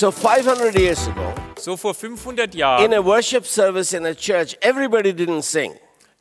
[0.00, 4.56] So 500 years ago, So vor 500 in Jahren, a worship service in a church,
[4.62, 5.74] everybody didn't sing.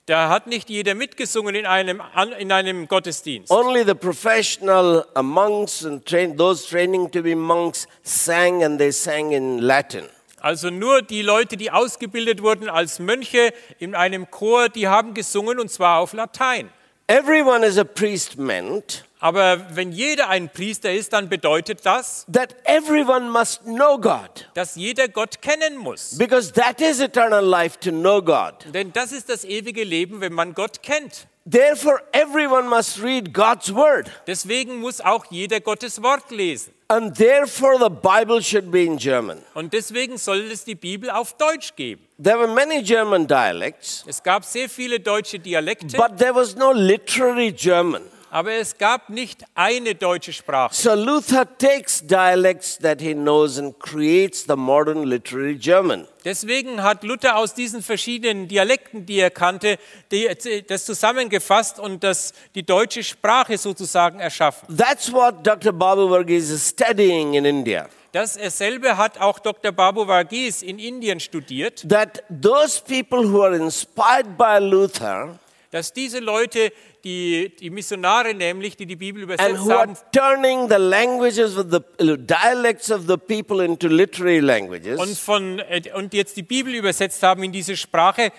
[0.06, 2.02] da hat nicht jeder mitgesungen in einem,
[2.40, 3.50] in einem Gottesdienst.
[3.50, 9.32] Only the professional monks and train, those training to be monks sang, and they sang
[9.32, 10.04] in Latin.
[10.42, 15.58] Also nur die Leute, die ausgebildet wurden als Mönche in einem Chor, die haben gesungen
[15.58, 16.70] und zwar auf Latein.
[17.10, 22.56] Everyone is a priest meant Aber wenn jeder ein Priester ist, dann bedeutet das, that
[22.66, 26.18] everyone must know God, dass jeder Gott kennen muss.
[26.20, 28.54] because that is eternal life to know God.
[28.76, 31.26] Denn das ist das ewige Leben, wenn man Gott kennt.
[31.50, 36.74] Therefore, everyone must read God's word, Deswegen muss auch jeder Gottes Wort lesen.
[36.92, 39.42] and therefore, the Bible should be in German.
[39.56, 42.02] Und deswegen soll es die Bibel auf Deutsch geben.
[42.22, 46.72] There were many German dialects, Es gab sehr viele deutsche Dialekte, but there was no
[46.72, 48.04] literary German.
[48.32, 50.74] Aber es gab nicht eine deutsche Sprache.
[50.74, 56.08] So Luther takes dialects that he knows and creates the modern literary German.
[56.26, 59.78] Deswegen hat Luther aus diesen verschiedenen Dialekten, die er kannte,
[60.12, 60.30] die,
[60.68, 64.76] das zusammengefasst und das, die deutsche Sprache sozusagen erschaffen.
[64.76, 65.72] That's what Dr.
[65.72, 67.88] Babu Varghese is studying in India.
[68.12, 69.72] Das selbe hat auch Dr.
[69.72, 75.38] Babu Varghese in Indien studiert, That those people who are inspired by Luther
[75.72, 76.72] dass diese Leute,
[77.04, 82.18] die, die Missionare nämlich, die die Bibel übersetzt haben, turning the languages of the uh,
[82.18, 85.00] dialects of the people into literary languages.
[85.00, 88.32] und, von, äh, und jetzt die Bibel übersetzt haben in diese Sprache,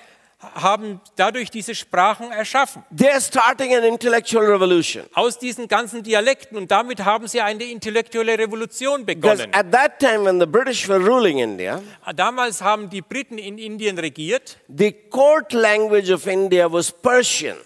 [0.55, 2.83] haben dadurch diese Sprachen erschaffen.
[2.97, 6.57] they're starting an intellectual revolution Aus diesen ganzen Dialekten.
[6.57, 9.53] Und damit haben sie eine intellektuelle Revolution begonnen.
[9.53, 11.83] at that time when the british were ruling india
[12.15, 14.57] Damals haben die Briten in Indien regiert.
[14.69, 17.57] the court language of india was persian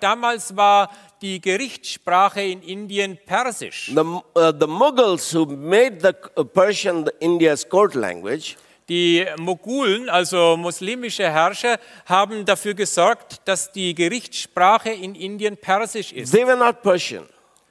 [0.00, 3.90] damals war die Gerichtssprache in Indien Persisch.
[3.94, 4.00] the,
[4.36, 8.56] uh, the mughals who made the uh, persian the india's court language
[8.88, 16.32] Die Mogulen, also muslimische Herrscher, haben dafür gesorgt, dass die Gerichtssprache in Indien Persisch ist.
[16.32, 17.24] they were not persian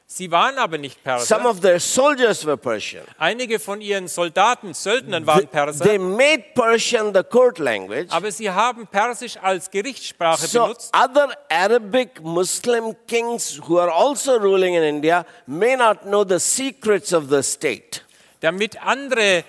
[0.09, 1.49] Sie waren aber nicht some Perser.
[1.49, 7.13] of their soldiers were persian Einige von ihren Soldaten, Söldnern waren they Perser, made persian
[7.13, 10.95] the court language aber sie haben Persisch als Gerichtssprache So benutzt.
[10.95, 17.11] other Arabic Muslim kings who are also ruling in India may not know the secrets
[17.11, 18.01] of the state.
[18.39, 19.43] damit andere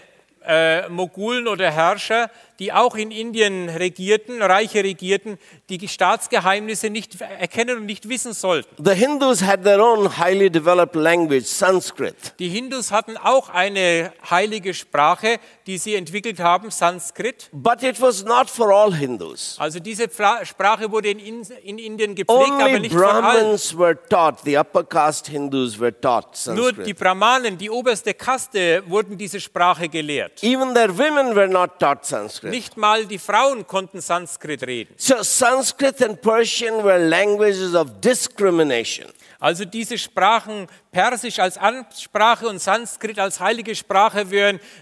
[0.49, 5.39] äh, Mogulen oder Herrscher, die auch in Indien regierten, Reiche regierten,
[5.69, 8.83] die Staatsgeheimnisse nicht erkennen und nicht wissen sollten.
[8.85, 12.15] The Hindus had their own highly developed language, Sanskrit.
[12.39, 17.49] Die Hindus hatten auch eine heilige Sprache, die sie entwickelt haben, Sanskrit.
[17.53, 19.57] But it was not for all Hindus.
[19.59, 23.23] Also diese Pfla- Sprache wurde in, In- in Indien gepflegt, aber Only nicht von allen.
[23.23, 26.99] Brahmins were taught, the upper caste Hindus were taught Nur die Sanskrit.
[26.99, 30.43] Brahmanen, die oberste Kaste, wurden diese Sprache gelehrt.
[30.43, 32.48] Even their women were not taught Sanskrit.
[32.51, 34.95] Nicht mal die Frauen konnten Sanskrit reden.
[34.97, 39.09] So Sanskrit and Persian were languages of discrimination.
[39.41, 44.27] Also diese Sprachen, Persisch als Ansprache und Sanskrit als heilige Sprache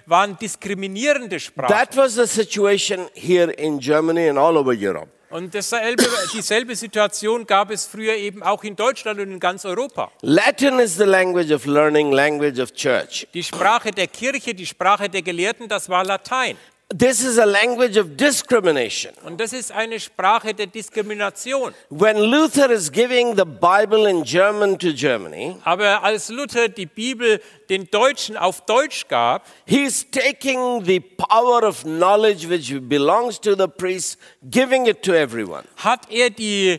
[0.06, 1.75] waren diskriminierende Sprachen.
[1.75, 5.09] That was the situation here in Germany and all over Europe.
[5.28, 10.10] Und dasselbe, dieselbe Situation gab es früher eben auch in Deutschland und in ganz Europa.
[10.22, 13.26] Latin is the language of learning, language of church.
[13.34, 16.56] Die Sprache der Kirche, die Sprache der Gelehrten, das war Latein.
[16.89, 19.13] This is a language of discrimination.
[19.25, 21.75] Und das ist eine Sprache der Diskrimination.
[21.91, 27.41] When Luther is giving the Bible in German to Germany, Aber als Luther die Bibel
[27.69, 33.67] den Deutschen auf Deutsch gab, he's taking the power of knowledge which belongs to the
[33.67, 34.17] priests,
[34.49, 35.65] giving it to everyone.
[35.79, 36.79] hat er die,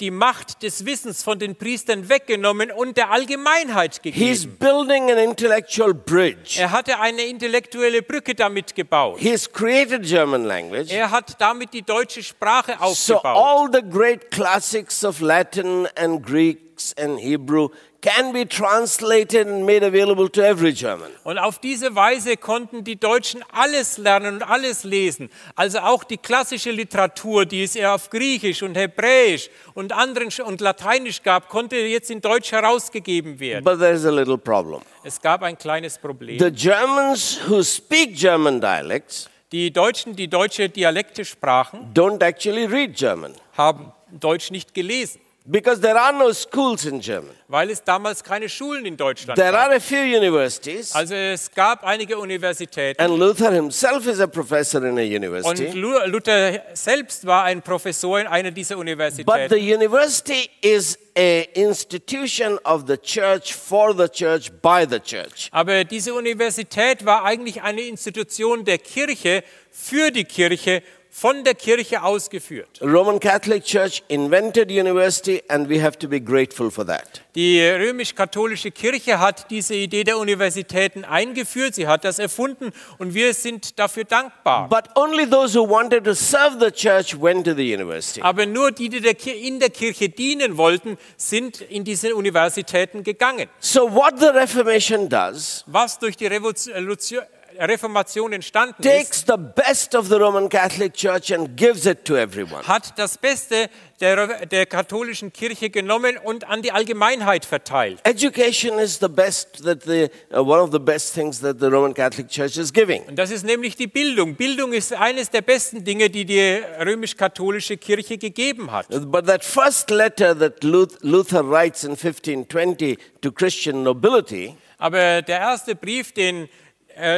[0.00, 4.56] die Macht des Wissens von den Priestern weggenommen und der Allgemeinheit He's gegeben.
[4.58, 6.58] building an intellectual bridge.
[6.60, 9.18] Er hatte eine intellektuelle Brücke damit gebaut.
[9.20, 10.90] He's created German language.
[10.92, 13.36] Er hat damit die deutsche Sprache So aufgebaut.
[13.36, 17.68] all the great classics of Latin and Greeks and Hebrew
[18.02, 21.10] can be translated and made available to every German.
[21.22, 25.30] Und auf diese Weise konnten die Deutschen alles lernen und alles lesen.
[25.54, 30.60] Also auch die klassische Literatur, die es ja auf Griechisch und Hebräisch und anderen und
[30.60, 33.64] Lateinisch gab, konnte jetzt in Deutsch herausgegeben werden.
[33.64, 34.82] But there's a little problem.
[35.04, 36.38] Es gab ein kleines Problem.
[36.38, 42.96] The Germans who speak German dialects Die Deutschen, die deutsche Dialekte sprachen, don't actually read
[42.96, 43.34] German.
[43.56, 45.21] haben Deutsch nicht gelesen.
[45.44, 47.34] Because there are no schools in Germany.
[47.48, 49.68] weil es damals keine Schulen in Deutschland There gab.
[49.68, 54.82] are a few universities, Also es gab einige Universitäten and Luther himself is a professor
[54.84, 55.66] in a und university.
[55.78, 59.48] Lu- Luther selbst war ein Professor in einer dieser But Universitäten.
[59.54, 65.48] the university is a institution of the church for the church by the church.
[65.50, 70.82] Aber diese Universität war eigentlich eine Institution der Kirche für die Kirche,
[71.14, 72.78] von der Kirche ausgeführt.
[72.80, 77.20] The Roman Catholic Church invented university, and we have to be grateful for that.
[77.34, 83.34] Die römisch-katholische Kirche hat diese Idee der Universitäten eingeführt, sie hat das erfunden und wir
[83.34, 84.70] sind dafür dankbar.
[84.70, 88.22] But only those who wanted to serve the church went to the university.
[88.22, 93.50] Aber nur die, die der in der Kirche dienen wollten, sind in diese Universitäten gegangen.
[93.60, 97.22] So, what the Reformation does Was durch die Revolution,
[97.58, 102.16] Reformation entstanden ist, takes the best of the Roman Catholic Church and gives it to
[102.16, 102.66] everyone.
[102.66, 103.68] hat das Beste
[104.00, 108.00] der, der katholischen Kirche genommen und an die Allgemeinheit verteilt.
[108.04, 111.94] Education is the best that the uh, one of the best things that the Roman
[111.94, 113.02] Catholic Church is giving.
[113.04, 114.34] Und das ist nämlich die Bildung.
[114.34, 118.86] Bildung ist eines der besten Dinge, die die römisch-katholische Kirche gegeben hat.
[119.10, 125.38] But that first letter that Luth- Luther writes in 1520 to Christian nobility Aber der
[125.38, 126.48] erste Brief, den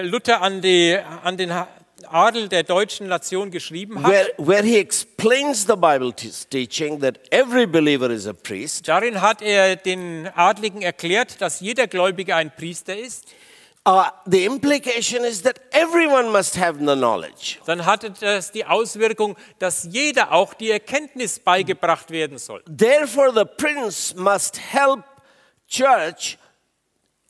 [0.02, 1.52] Luther an, die, an den
[2.10, 7.66] Adel der deutschen Nation geschrieben hat, where, where he explains the Bible teaching that every
[7.66, 12.96] believer is a priest, darin hat er den Adligen erklärt, dass jeder Gläubige ein Priester
[12.96, 13.26] ist.
[13.86, 17.58] uh, the implication is that everyone must have the knowledge.
[17.66, 22.62] Dann hatte das die Auswirkung, dass jeder auch die Erkenntnis beigebracht werden soll.
[22.64, 25.04] Therefore, the prince must help
[25.68, 26.38] church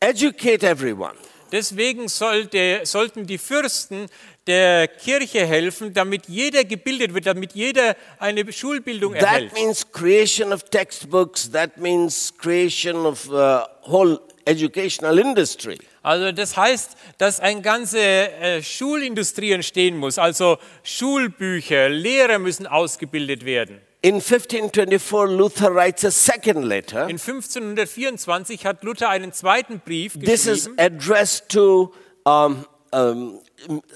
[0.01, 1.17] educate everyone.
[1.55, 4.09] Deswegen sollte, sollten die Fürsten
[4.45, 9.51] der Kirche helfen, damit jeder gebildet wird, damit jeder eine Schulbildung erhält.
[9.53, 11.49] That means creation of textbooks.
[11.53, 15.79] That means creation of uh, whole educational industry.
[16.03, 20.19] Also das heißt, dass eine ganze äh, Schulindustrie entstehen muss.
[20.19, 23.81] Also Schulbücher, Lehrer müssen ausgebildet werden.
[24.05, 27.09] In 1524, Luther writes a second letter.
[27.09, 30.79] In 1524 hat Luther einen zweiten Brief This is geschrieben.
[30.79, 31.91] addressed to
[32.27, 33.41] um, um,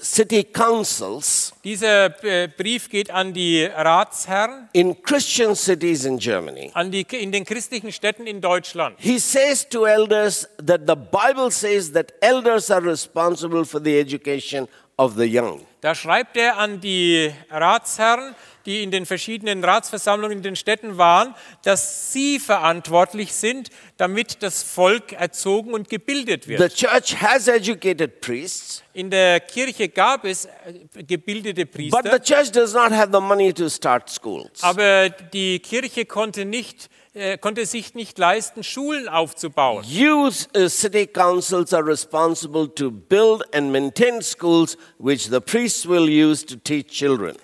[0.01, 6.71] city councils Dieser äh, Brief geht an die Ratsherren, in Christian cities in Germany.
[6.73, 8.95] an die, in den christlichen Städten in Deutschland.
[8.99, 14.67] He says to elders that the Bible says that elders are responsible for the education
[14.97, 15.61] of the young.
[15.81, 18.35] Da schreibt er an die Ratsherren,
[18.65, 21.33] die in den verschiedenen Ratsversammlungen in den Städten waren,
[21.63, 26.75] dass sie verantwortlich sind, damit das Volk erzogen und gebildet The wird.
[26.75, 32.51] church has educated priests, In der Kirche gab es äh, gebildete but the Priester, church
[32.51, 34.61] does not have the money to start schools.
[34.61, 39.85] aber die Kirche konnte, nicht, äh, konnte sich nicht leisten, Schulen aufzubauen.
[39.87, 46.07] You, uh, city councils, are responsible to build and maintain schools which the priests will
[46.09, 47.35] use to teach children.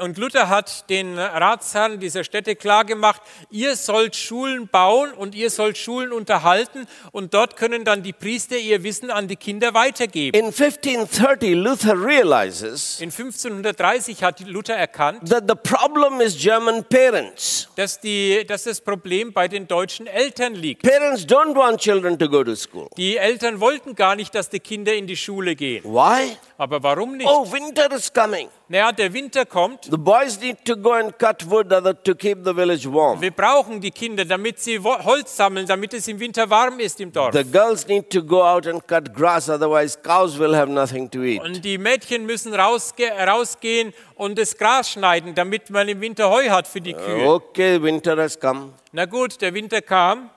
[0.00, 3.20] Und Luther hat den Ratsherren dieser Städte klargemacht,
[3.50, 8.56] ihr sollt Schulen bauen und ihr sollt Schulen unterhalten und dort können dann die Priester
[8.56, 10.38] ihr Wissen an die Kinder weitergeben.
[10.38, 17.68] In 1530, Luther realizes In 1530 hat Luther erkannt, that the problem is German parents.
[17.76, 20.82] dass, die, dass das Problem bei den deutschen Eltern liegt.
[20.82, 22.88] Parents don't want children to go to school.
[22.96, 25.84] Die Eltern wollten gar nicht, dass die Kinder in die Schule gehen.
[25.84, 26.36] Why?
[26.60, 27.26] Aber warum nicht?
[27.26, 28.50] Oh, winter is coming.
[28.68, 29.84] Naja, der Winter kommt.
[29.84, 31.70] The boys need to go and cut wood
[32.04, 33.18] to keep the village warm.
[33.18, 37.10] Wir brauchen die Kinder, damit sie Holz sammeln, damit es im Winter warm ist im
[37.12, 37.34] Dorf.
[37.34, 41.22] The girls need to go out and cut grass, otherwise cows will have nothing to
[41.22, 41.42] eat.
[41.42, 46.50] Und die Mädchen müssen rausge rausgehen und das Gras schneiden, damit man im Winter Heu
[46.50, 47.26] hat für die Kühe.
[47.26, 48.74] Okay, winter has come.
[48.92, 50.28] Na gut, der Winter kam,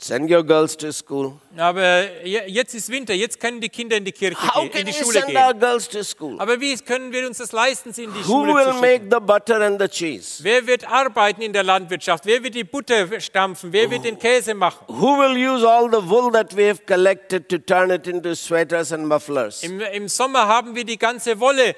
[0.00, 1.34] Send your girls to school.
[1.56, 4.86] aber je- jetzt ist Winter, jetzt können die Kinder in die Kirche How gehen, in
[4.86, 5.36] die Schule send gehen.
[5.36, 6.34] our girls to school?
[6.40, 8.80] Aber wie können wir uns das leisten, sie in die Who Schule will zu schicken?
[8.80, 10.42] make the butter and the cheese?
[10.42, 12.26] Wer wird arbeiten in der Landwirtschaft?
[12.26, 13.72] Wer wird die Butter stampfen?
[13.72, 14.84] Wer wird den Käse machen?
[14.88, 18.90] Who will use all the wool that we have collected to turn it into sweaters
[18.92, 19.62] and mufflers?
[19.62, 21.74] Im, Im Sommer haben wir die ganze Wolle äh,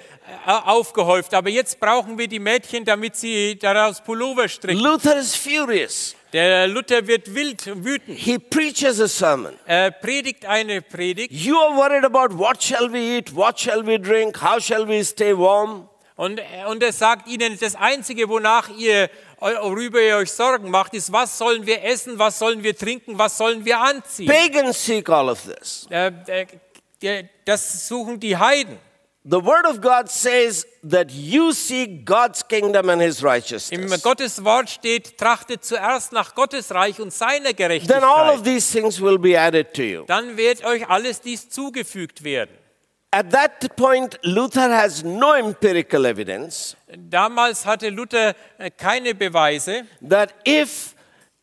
[0.65, 4.81] aufgehäuft, aber jetzt brauchen wir die Mädchen, damit sie daraus Pullover stricken.
[4.81, 6.15] Luther is furious.
[6.33, 8.19] Der Luther wird wild und wütend.
[8.19, 9.55] He preaches a sermon.
[9.67, 13.99] Er predigt eine Predigt You are worried about what shall we eat, what shall we
[13.99, 15.89] drink, how shall we stay warm.
[16.17, 19.09] und, und er sagt ihnen, das Einzige, wonach ihr,
[19.41, 23.39] worüber ihr euch Sorgen macht, ist, was sollen wir essen, was sollen wir trinken, was
[23.39, 24.27] sollen wir anziehen.
[24.29, 25.87] Pagans seek all of this.
[25.91, 26.13] Äh,
[27.01, 28.77] äh, Das suchen die Heiden.
[29.29, 34.03] The Word of God says that you seek God's kingdom and His Im righteousness.
[34.03, 38.45] Gottes Wort steht, trachtet zuerst nach Gottes Reich und seiner Then all of Gerechtigkeit.
[38.45, 40.05] these things will be added to you.
[40.07, 42.57] Dann wird euch alles dies zugefügt werden.
[43.11, 50.35] At that point, Luther has no empirical evidence Damals hatte Luther äh, keine Beweise, that
[50.47, 50.95] if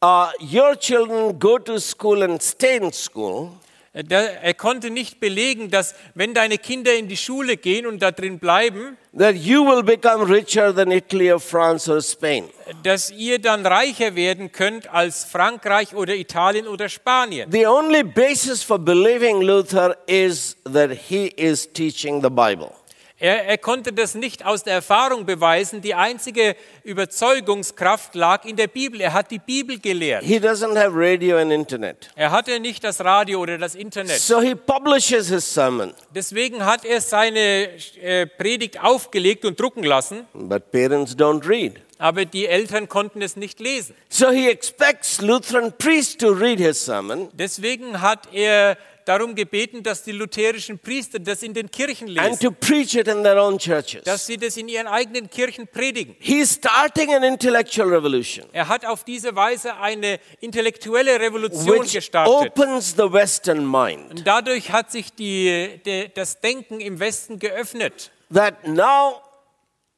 [0.01, 3.51] uh, your children go to school and stay in school,
[3.95, 8.39] Er konnte nicht belegen, dass wenn deine Kinder in die Schule gehen und da drin
[8.39, 12.49] bleiben, that you will become richer than Italy or France or Spain.
[12.83, 17.49] dass ihr dann reicher werden könnt als Frankreich oder Italien oder Spanien.
[17.49, 22.71] The only basis for believing Luther is that he is teaching the Bible.
[23.17, 25.81] Er, er konnte das nicht aus der Erfahrung beweisen.
[25.81, 28.99] Die einzige Überzeugungskraft lag in der Bibel.
[28.99, 30.23] Er hat die Bibel gelehrt.
[30.23, 32.09] He doesn't have radio and internet.
[32.15, 34.19] Er hatte nicht das Radio oder das Internet.
[34.19, 37.69] So he publishes his sermon, Deswegen hat er seine
[38.01, 41.75] äh, Predigt aufgelegt und drucken lassen, but parents don't read.
[41.97, 43.95] aber die Eltern konnten es nicht lesen.
[44.09, 50.03] So he expects Lutheran priests to read his sermon Deswegen hat er darum gebeten, dass
[50.03, 53.57] die lutherischen Priester das in den Kirchen and lesen, to preach it in their own
[53.57, 54.03] churches.
[54.03, 56.15] dass sie das in ihren eigenen Kirchen predigen.
[56.19, 62.51] He's starting an intellectual revolution Er hat auf diese Weise eine intellektuelle Revolution which gestartet.
[62.57, 64.09] opens the Western mind.
[64.11, 68.11] Und dadurch hat sich die, de, das Denken im Westen geöffnet.
[68.33, 69.21] that now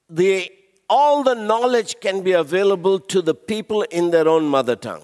[0.09, 0.51] the
[0.89, 5.03] all the knowledge can be available to the people in their own mother tongue.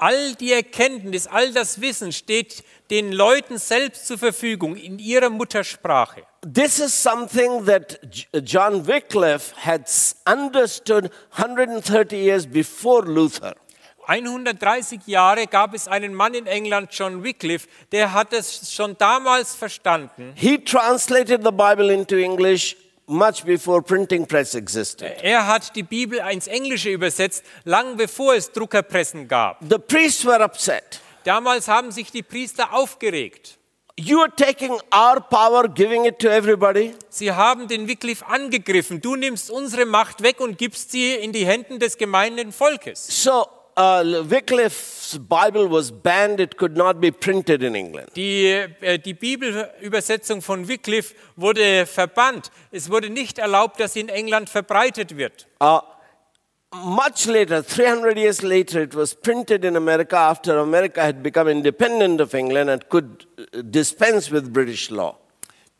[0.00, 6.24] All die Erkenntnis, all das Wissen steht den Leuten selbst zur Verfügung in ihrer Muttersprache.
[6.42, 7.98] This is something that
[8.44, 9.86] John Wycliffe had
[10.26, 13.56] understood 130 years before Luther.
[14.06, 19.54] 130 Jahre gab es einen Mann in England, John Wycliffe, der hat es schon damals
[19.54, 20.34] verstanden.
[20.34, 25.10] He translated the Bible into English much before printing press existed.
[25.22, 29.60] Er hat die Bibel ins Englische übersetzt, lang bevor es Druckerpressen gab.
[29.66, 31.00] The priests were upset.
[31.24, 33.58] Damals haben sich die Priester aufgeregt.
[33.98, 36.94] You are taking our power, giving it to everybody.
[37.10, 39.02] Sie haben den Wycliffe angegriffen.
[39.02, 43.22] Du nimmst unsere Macht weg und gibst sie in die Händen des gemeinen Volkes.
[43.22, 48.08] So uh, Wycliffe's Bible was banned, it could not be printed in England.
[48.16, 52.50] Die, äh, die Bibelübersetzung von Wycliffe wurde verbannt.
[52.70, 55.46] Es wurde nicht erlaubt, dass sie in England verbreitet wird.
[55.62, 55.80] Uh,
[56.74, 62.20] much later, 300 years later, it was printed in America after America had become independent
[62.20, 65.16] of England and could uh, dispense with British law.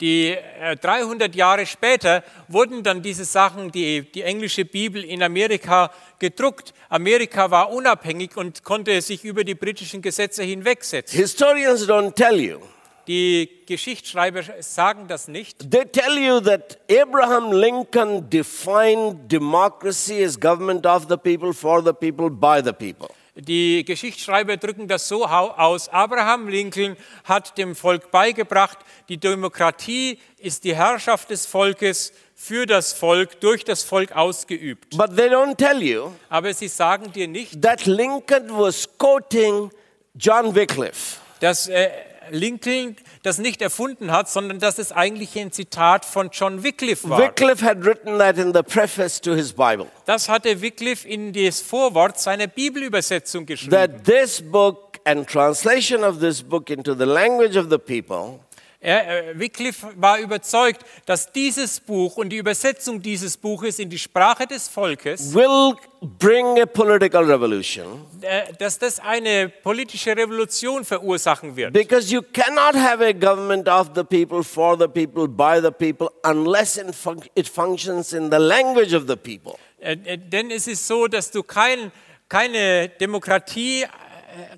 [0.00, 0.30] Die
[0.60, 6.74] äh, 300 Jahre später wurden dann diese Sachen, die, die englische Bibel in Amerika gedruckt.
[6.88, 11.16] Amerika war unabhängig und konnte sich über die britischen Gesetze hinwegsetzen.
[11.16, 12.58] Historians don't tell you.
[13.06, 15.70] Die Geschichtsschreiber sagen das nicht.
[15.70, 21.92] They tell you that Abraham Lincoln defined democracy as government of the people, for the
[21.92, 23.08] people, by the people.
[23.34, 25.88] Die Geschichtsschreiber drücken das so aus.
[25.88, 28.78] Abraham Lincoln hat dem Volk beigebracht,
[29.08, 34.98] die Demokratie ist die Herrschaft des Volkes für das Volk, durch das Volk ausgeübt.
[34.98, 39.70] But they don't tell you Aber sie sagen dir nicht, that Lincoln was quoting
[40.14, 41.16] John Wycliffe.
[41.40, 41.88] dass äh,
[42.32, 47.18] Lincoln das nicht erfunden hat, sondern dass es eigentlich ein Zitat von John Wycliffe war.
[47.18, 49.86] Wycliffe had written that in the preface to his Bible.
[50.06, 53.72] Das hatte Wycliffe in das Vorwort seiner Bibelübersetzung geschrieben.
[53.72, 58.40] that this book and translation of this book into the language of the people
[58.84, 63.98] Er, äh, Wycliffe war überzeugt, dass dieses Buch und die Übersetzung dieses Buches in die
[63.98, 65.74] Sprache des Volkes, will
[66.18, 71.72] bring a political revolution äh, dass das eine politische Revolution verursachen wird.
[71.72, 76.08] because you cannot have a government of the people for the people by the people
[76.24, 80.88] unless it, func- it functions in the language of the people Äh, denn es ist
[80.88, 81.92] so, dass du kein,
[82.28, 83.84] keine Demokratie,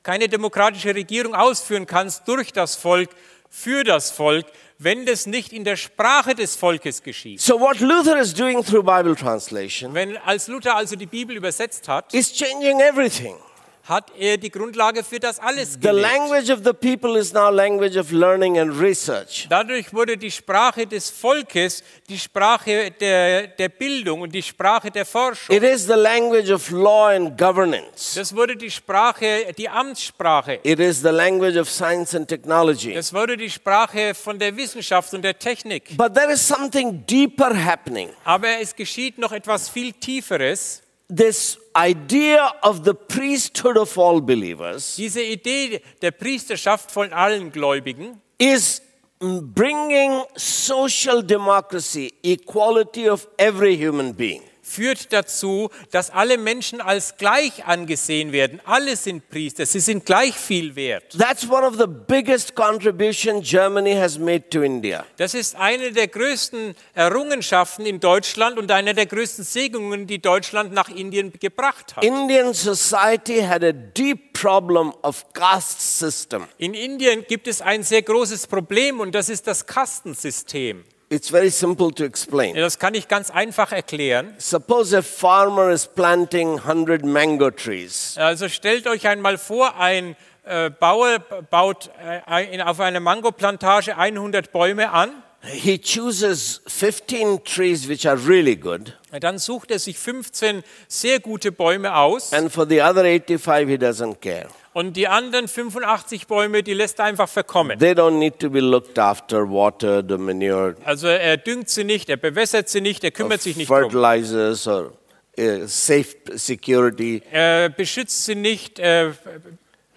[0.03, 3.11] keine demokratische Regierung ausführen kannst durch das Volk,
[3.57, 4.47] für das Volk,
[4.79, 7.41] wenn das nicht in der Sprache des Volkes geschieht.
[7.41, 11.87] so what luther is doing through bible translation Wenn als Luther also die Bibel übersetzt
[11.87, 13.37] hat, is changing everything
[13.85, 16.09] hat er die Grundlage für das alles the gelegt.
[16.11, 20.87] language of the people is now language of learning and research Dadurch wurde die Sprache
[20.87, 25.55] des Volkes die Sprache der, der Bildung und die Sprache der Forschung.
[25.55, 30.61] it is the language of law and governance Das wurde die Sprache, die Amtssprache.
[30.63, 35.13] it is the language of science and technology Das wurde die Sprache von der Wissenschaft
[35.13, 35.97] und der Technik.
[35.97, 38.09] But there is something deeper happening.
[38.25, 40.81] Aber es geschieht noch etwas viel Tieferes.
[41.09, 48.21] This idea of the priesthood of all believers Diese Idee der Priesterschaft von allen Gläubigen
[48.39, 48.81] is
[49.21, 54.43] bringing social democracy, equality of every human being.
[54.65, 58.61] Führt dazu, dass alle Menschen als gleich angesehen werden.
[58.65, 61.17] Alle sind Priester, sie sind gleich viel wert.
[61.17, 65.05] That's one of the biggest contributions Germany has made to India.
[65.19, 70.73] Das ist eine der größten Errungenschaften in Deutschland und eine der größten Segnungen, die Deutschland
[70.73, 72.05] nach Indien gebracht hat.
[72.05, 76.47] Indian society had a deep problem of caste system.
[76.59, 80.85] In Indien gibt es ein sehr großes Problem und das ist das Kastensystem.
[81.11, 82.55] It's very simple to explain.
[82.55, 84.35] Das kann ich ganz einfach erklären.
[84.39, 88.17] Suppose a farmer is planting 100 mango trees.
[88.19, 91.19] Also stellt euch einmal vor, ein äh, Bauer
[91.51, 91.91] baut
[92.27, 95.11] äh, auf einer Mangoplantage 100 Bäume an.
[95.47, 101.53] He chooses 15 trees which are really good, Dann sucht er sich 15 sehr gute
[101.53, 104.49] Bäume aus and for the other 85, he doesn't care.
[104.75, 107.79] Und die anderen 85 Bäume, die lässt er einfach verkommen.
[107.79, 112.19] They don't need to be looked after, watered, manured, Also er düngt sie nicht, er
[112.19, 113.91] bewässert sie nicht, er kümmert sich nicht drum.
[113.91, 114.93] fertilizers, or
[115.39, 117.23] uh, safe security.
[117.31, 119.15] Er beschützt sie nicht, er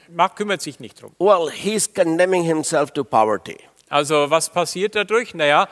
[0.10, 1.12] macht, kümmert sich nicht drum.
[1.20, 3.58] Well, he's condemning himself to poverty.
[3.90, 5.34] Also was passiert dadurch?
[5.34, 5.68] Naja,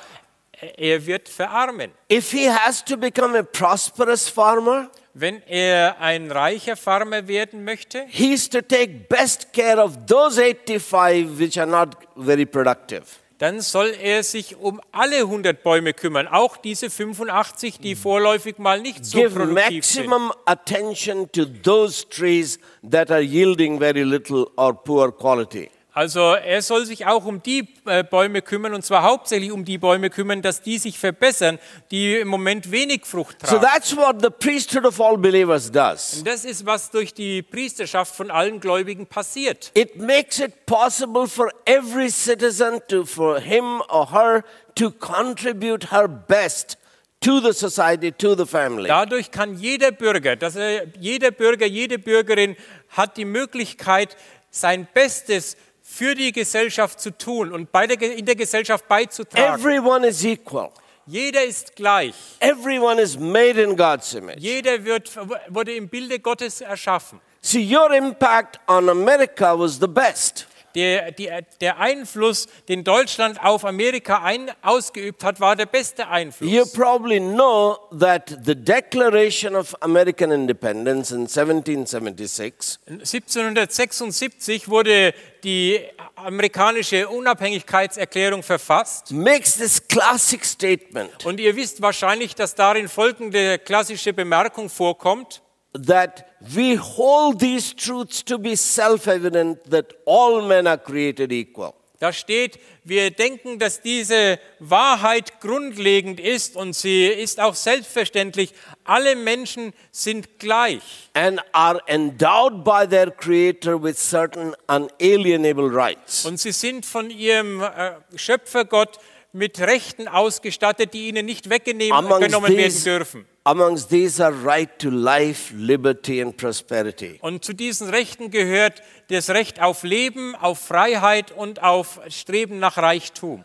[0.78, 1.92] er wird verarmen.
[2.12, 8.06] If he has to become a prosperous farmer, Wenn er ein reicher Farmer werden möchte,
[8.10, 13.04] he's to take best care of those 85 which are not very productive.
[13.38, 18.82] dann soll er sich um alle 100 Bäume kümmern, auch diese 85, die vorläufig mal
[18.82, 20.08] nicht so Give produktiv sind.
[20.08, 25.70] maximum attention to those trees that are yielding very little or poor quality.
[25.96, 29.78] Also er soll sich auch um die äh, Bäume kümmern, und zwar hauptsächlich um die
[29.78, 31.58] Bäume kümmern, dass die sich verbessern,
[31.90, 33.62] die im Moment wenig Frucht So tragen.
[33.66, 36.18] that's what the priesthood of all believers does.
[36.18, 39.72] Und das ist, was durch die Priesterschaft von allen Gläubigen passiert.
[39.74, 44.44] It makes it possible for every citizen to, for him or her,
[44.76, 46.78] to contribute her best
[47.22, 48.90] to the society, to the family.
[48.90, 52.58] Dadurch kann jeder Bürger, dass er, jeder Bürger, jede Bürgerin
[52.90, 54.18] hat die Möglichkeit,
[54.52, 55.56] sein Bestes
[55.88, 59.60] für die Gesellschaft zu tun und bei der, in der Gesellschaft beizutragen.
[59.60, 60.72] Everyone is equal.
[61.06, 62.16] Jeder ist gleich.
[62.40, 64.40] Everyone is made in God's image.
[64.40, 65.16] Jeder wird,
[65.50, 67.22] wurde im Bilde Gottes erschaffen.
[67.40, 70.48] See, your impact on America was the best.
[70.76, 71.30] Der, die,
[71.62, 76.52] der Einfluss, den Deutschland auf Amerika ein, ausgeübt hat, war der beste Einfluss.
[76.52, 85.80] You probably know that the Declaration of American Independence in 1776 1776 wurde die
[86.16, 89.12] amerikanische Unabhängigkeitserklärung verfasst.
[89.12, 95.42] makes this classic statement Und ihr wisst wahrscheinlich, dass darin folgende klassische Bemerkung vorkommt.
[95.78, 101.74] That we hold these truths to be self evident that all men are created equal.
[102.00, 108.54] Da steht, wir denken, dass diese Wahrheit grundlegend ist und sie ist auch selbstverständlich.
[108.84, 110.82] Alle Menschen sind gleich
[111.14, 116.26] And are endowed by their Creator with certain unalienable rights.
[116.26, 119.00] und sie sind von ihrem äh, Schöpfergott
[119.36, 123.26] mit Rechten ausgestattet, die ihnen nicht weggenommen werden dürfen.
[123.44, 127.20] amongst these are right to life, liberty, and prosperity.
[127.22, 132.78] Und zu diesen Rechten gehört das Recht auf Leben, auf Freiheit und auf Streben nach
[132.78, 133.44] Reichtum.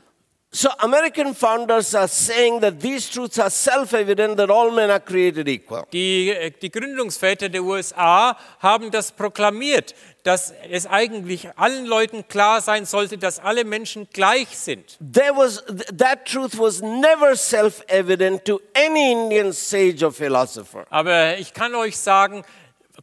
[0.53, 4.99] So, American founders are saying that these truths are self evident that all men are
[4.99, 5.87] created equal.
[5.93, 12.61] Die, äh, die Gründungsväter der USA haben das proklamiert, dass es eigentlich allen Leuten klar
[12.63, 14.99] sein sollte, dass alle Menschen gleich sind.
[14.99, 20.85] There was, th- that truth was never self evident to any Indian sage or philosopher.
[20.91, 22.43] Aber ich kann euch sagen,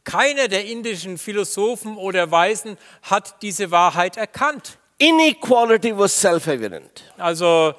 [0.04, 4.76] keiner der indischen Philosophen oder Weisen hat diese Wahrheit erkannt.
[5.00, 7.04] Inequality was self evident.
[7.18, 7.74] Also äh,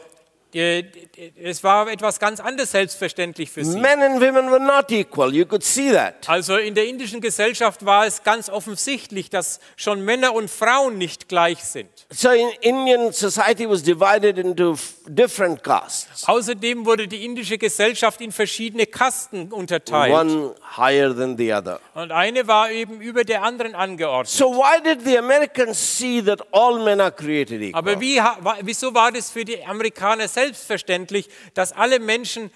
[0.51, 3.79] es war etwas ganz anderes selbstverständlich für sie.
[3.79, 5.33] Men and women were not equal.
[5.33, 6.27] You could see that.
[6.27, 11.27] Also in der indischen Gesellschaft war es ganz offensichtlich, dass schon Männer und Frauen nicht
[11.27, 11.89] gleich sind.
[12.09, 14.75] So, in Indian society was divided into
[15.07, 20.11] different castes, Außerdem wurde die indische Gesellschaft in verschiedene Kasten unterteilt.
[20.13, 21.79] one higher than the other.
[21.93, 24.29] Und eine war eben über der anderen angeordnet.
[24.29, 27.77] So, why did the Americans see that all men are created equal?
[27.79, 28.19] Aber wie,
[28.61, 32.51] wieso war das für die Amerikaner selbstverständlich, dass alle Menschen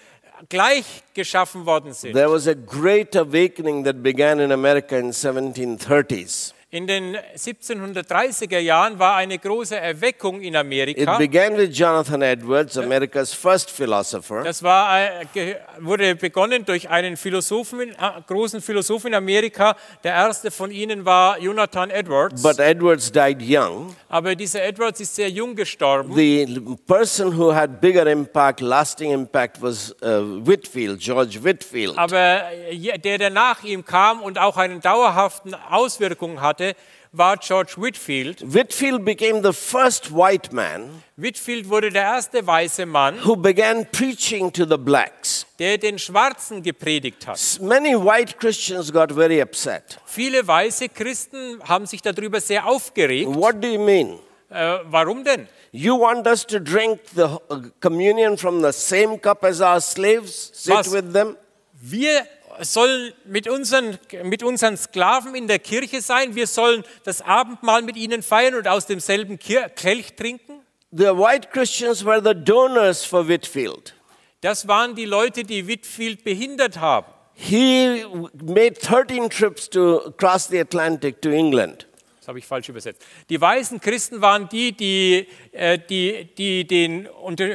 [0.48, 2.14] gleich geschaffen worden sind?
[2.14, 6.52] There was a great awakening that began in America in 1730s.
[6.74, 11.18] In den 1730er Jahren war eine große Erweckung in It Amerika.
[11.18, 14.42] began with Jonathan Edwards, America's first philosopher.
[14.42, 17.94] Das war, äh, wurde begonnen durch einen Philosophen, äh,
[18.26, 19.76] großen Philosophen in Amerika.
[20.02, 22.42] Der erste von ihnen war Jonathan Edwards.
[22.42, 23.94] But Edwards died young.
[24.08, 26.12] Aber dieser Edwards ist sehr jung gestorben.
[26.16, 31.96] The person who had bigger impact, lasting impact, was uh, Whitfield, George Whitfield.
[31.96, 36.63] Aber äh, der, der nach ihm kam und auch einen dauerhaften Auswirkungen hatte,
[37.12, 38.42] war George Whitfield.
[38.42, 44.52] Whitfield became the first white man Whitfield wurde der erste weiße Mann, who began preaching
[44.52, 45.46] to the blacks.
[45.60, 47.38] der den Schwarzen gepredigt hat.
[47.60, 50.00] Many white Christians got very upset.
[50.06, 53.28] Viele weiße Christen haben sich darüber sehr aufgeregt.
[53.32, 54.18] What do you mean?
[54.50, 55.46] Äh, warum denn?
[55.70, 60.50] You want us to drink the uh, communion from the same cup as our slaves?
[60.52, 60.92] Sit Was?
[60.92, 61.36] with them?
[61.72, 62.26] Wir
[62.60, 66.34] sollen mit unseren, mit unseren Sklaven in der Kirche sein.
[66.34, 70.60] Wir sollen das Abendmahl mit ihnen feiern und aus demselben Kelch trinken.
[70.90, 73.94] The white Christians were the donors for Whitfield.
[74.40, 77.06] Das waren die Leute, die Whitfield behindert haben.
[77.34, 78.04] He
[78.42, 81.86] made 13 trips to cross the Atlantic to England.
[82.20, 83.02] Das habe ich falsch übersetzt.
[83.28, 87.06] Die weißen Christen waren die, die, äh, die, die den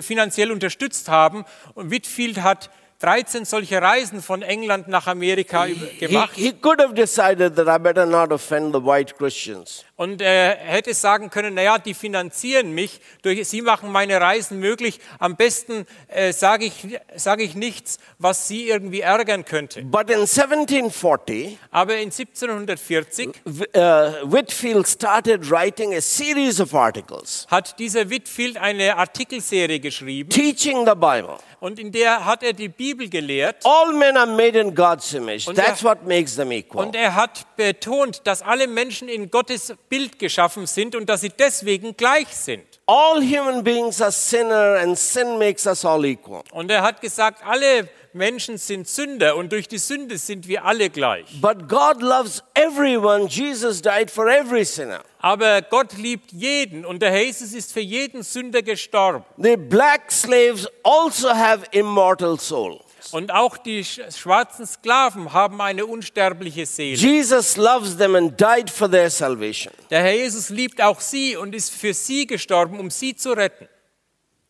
[0.02, 1.46] finanziell unterstützt haben.
[1.74, 6.32] Und Whitfield hat 13 solche Reisen von England nach Amerika über- He, gemacht.
[6.36, 9.86] he could have decided that I better not offend the white Christians.
[10.00, 15.02] Und er hätte sagen können, naja, die finanzieren mich, durch, sie machen meine Reisen möglich.
[15.20, 19.82] Am besten äh, sage ich, sage ich nichts, was sie irgendwie ärgern könnte.
[19.84, 27.46] But in 1740, Aber in 1740 w- uh, Whitfield started writing a series of articles
[27.50, 31.38] hat dieser Whitfield eine Artikelserie geschrieben teaching the Bible.
[31.60, 33.66] und in der hat er die Bibel gelehrt.
[33.66, 35.46] All men are made in God's image.
[35.48, 36.86] Und That's er- what makes them equal.
[36.86, 41.30] Und er hat betont, dass alle Menschen in Gottes Bild geschaffen sind und dass sie
[41.30, 42.64] deswegen gleich sind.
[42.86, 46.44] All human beings are sinner and sin makes us all equal.
[46.52, 50.90] Und er hat gesagt, alle Menschen sind Sünder und durch die Sünde sind wir alle
[50.90, 51.26] gleich.
[51.42, 53.28] But God loves everyone.
[53.28, 55.04] Jesus died for every sinner.
[55.20, 59.24] Aber Gott liebt jeden und der Herr Jesus ist für jeden Sünder gestorben.
[59.38, 62.80] The black slaves also have immortal soul.
[63.12, 66.98] Und auch die sch- schwarzen Sklaven haben eine unsterbliche Seele.
[66.98, 69.74] Jesus loves them and died for their salvation.
[69.90, 73.68] Der Herr Jesus liebt auch sie und ist für sie gestorben, um sie zu retten.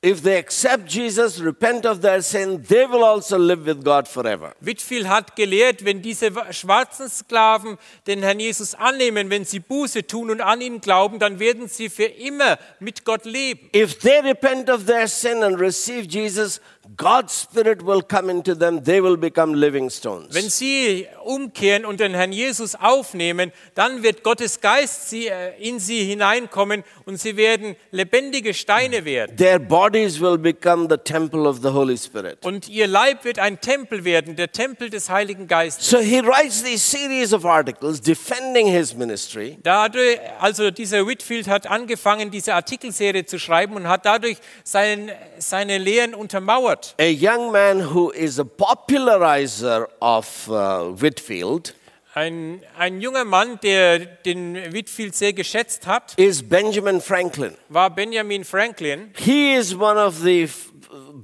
[0.02, 4.54] If they accept Jesus, repent of their sin, they will also live with God forever.
[4.62, 10.08] Whitfield hat gelehrt, wenn diese wa- schwarzen Sklaven den Herrn Jesus annehmen, wenn sie Buße
[10.08, 13.70] tun und an ihn glauben, dann werden sie für immer mit Gott leben.
[13.76, 16.62] If they repent of their sin and receive Jesus,
[16.98, 18.84] God's Spirit will come into them.
[18.84, 20.34] They will become living stones.
[20.34, 25.80] Wenn sie umkehren und den Herrn Jesus aufnehmen, dann wird Gottes Geist sie, äh, in
[25.80, 29.38] sie hineinkommen und sie werden lebendige Steine werden.
[29.38, 32.44] Their bodies will become the temple of the Holy Spirit.
[32.44, 35.88] Und ihr Leib wird ein Tempel werden, der Tempel des Heiligen Geistes.
[35.90, 39.60] So he writes these series of articles defending his ministry.
[39.62, 45.78] Dadurch, also dieser Whitfield hat angefangen, diese Artikelserie zu schreiben und hat dadurch sein, seine
[45.78, 46.79] Lehren untermauert.
[46.98, 51.74] A young man who is a popularizer of uh, Whitfield
[52.16, 57.56] Ein, ein junger Mann, der den Whitfield sehr geschätzt hat, is Benjamin Franklin.
[57.70, 59.14] war Benjamin Franklin.
[59.16, 60.50] He is one of the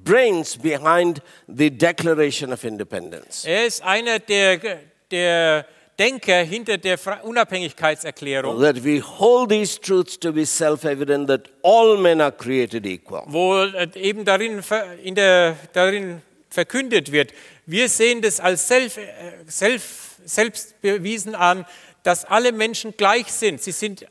[0.04, 3.46] brains behind the Declaration of Independence.
[3.46, 4.60] Er ist einer der,
[5.10, 5.66] der
[5.98, 11.98] Denker hinter der Unabhängigkeitserklärung, That we hold these truths to be self evident that all
[11.98, 13.24] men are created equal.
[13.28, 14.62] wo äh, eben darin,
[15.04, 17.32] in der, darin verkündet wird.
[17.66, 19.04] Wir sehen das als self, äh,
[19.48, 21.66] self, selbst bewiesen an,
[22.04, 23.62] dass alle Menschen gleich sind.
[23.62, 24.06] Sie sind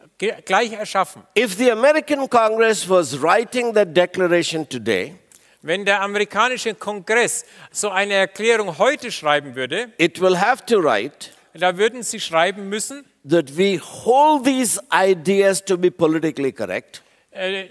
[0.47, 1.23] gleich erschaffen.
[1.39, 5.15] If the American Congress was writing that declaration today,
[5.61, 11.31] Wenn der amerikanische Kongress so eine Erklärung heute schreiben würde, it will have to write
[11.55, 17.67] da würden sie schreiben müssen, that we hold these ideas to be politically correct, äh,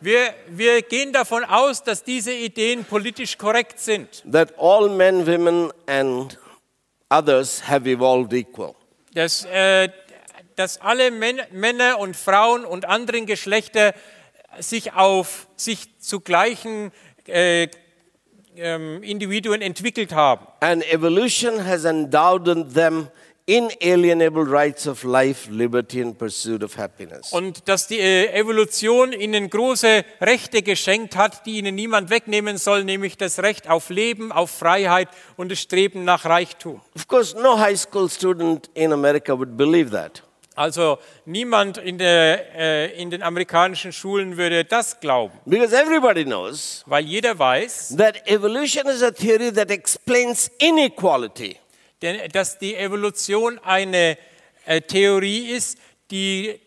[0.00, 4.22] wir, wir gehen davon aus, dass diese Ideen politisch korrekt sind.
[4.30, 6.38] that all men, women, and
[7.10, 8.74] others have evolved equal.
[9.14, 9.88] dass, äh,
[10.56, 13.94] dass alle Män Männer und Frauen und anderen Geschlechter
[14.58, 16.92] sich auf sich zu gleichen
[17.26, 17.68] äh,
[18.56, 20.46] ähm, Individuen entwickelt haben.
[20.60, 23.08] And evolution has endowed them
[23.46, 27.32] inalienable rights of life, liberty, and pursuit of happiness.
[27.32, 32.84] Und dass die äh, Evolution ihnen große Rechte geschenkt hat, die ihnen niemand wegnehmen soll,
[32.84, 36.80] nämlich das Recht auf Leben, auf Freiheit und das Streben nach Reichtum.
[36.94, 40.22] Of course, no high school student in America would believe that.
[40.56, 46.84] Also niemand in, der, äh, in den amerikanischen Schulen würde das glauben, Because everybody knows
[46.86, 51.56] weil jeder weiß, that evolution is a theory that explains inequality.
[52.02, 54.16] denn, dass die Evolution eine
[54.66, 55.78] äh, Theorie ist,
[56.10, 56.60] die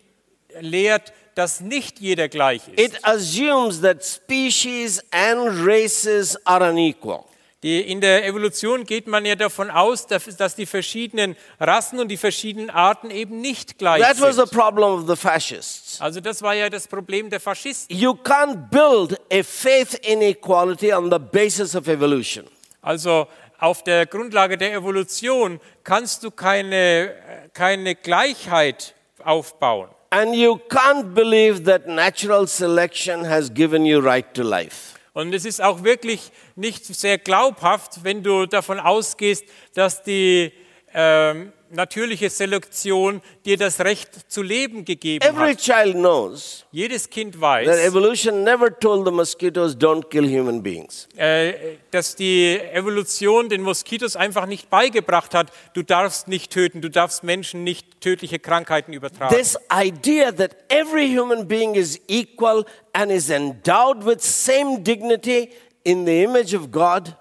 [0.60, 2.78] lehrt, dass nicht jeder gleich ist.
[2.80, 7.24] It assumes that species and races are unequal.
[7.64, 12.06] Die, in der Evolution geht man ja davon aus, dass, dass die verschiedenen Rassen und
[12.06, 14.52] die verschiedenen Arten eben nicht gleich That was the sind.
[14.52, 16.00] problem of the fascists.
[16.00, 17.96] Also das war ja das Problem der Faschisten.
[17.96, 22.44] You can't build a faith inequality on the basis of evolution.
[22.80, 23.26] Also
[23.58, 27.12] auf der Grundlage der Evolution kannst du keine,
[27.54, 28.94] keine Gleichheit
[29.24, 29.88] aufbauen.
[30.10, 34.94] And you can't believe that natural selection has given you right to life.
[35.12, 39.44] Und es ist auch wirklich nicht sehr glaubhaft, wenn du davon ausgehst,
[39.74, 40.52] dass die
[40.94, 45.60] ähm, natürliche Selektion dir das Recht zu leben gegeben Every hat.
[45.60, 51.08] child knows Jedes Kind that weiß, evolution never told the mosquitoes don't kill human beings.
[51.16, 56.90] äh, dass die Evolution den Moskitos einfach nicht beigebracht hat, du darfst nicht töten, du
[56.90, 59.34] darfst Menschen nicht tödliche Krankheiten übertragen.
[59.36, 65.50] This idea that every human being is equal and is endowed with same dignity
[65.84, 67.14] in the image of God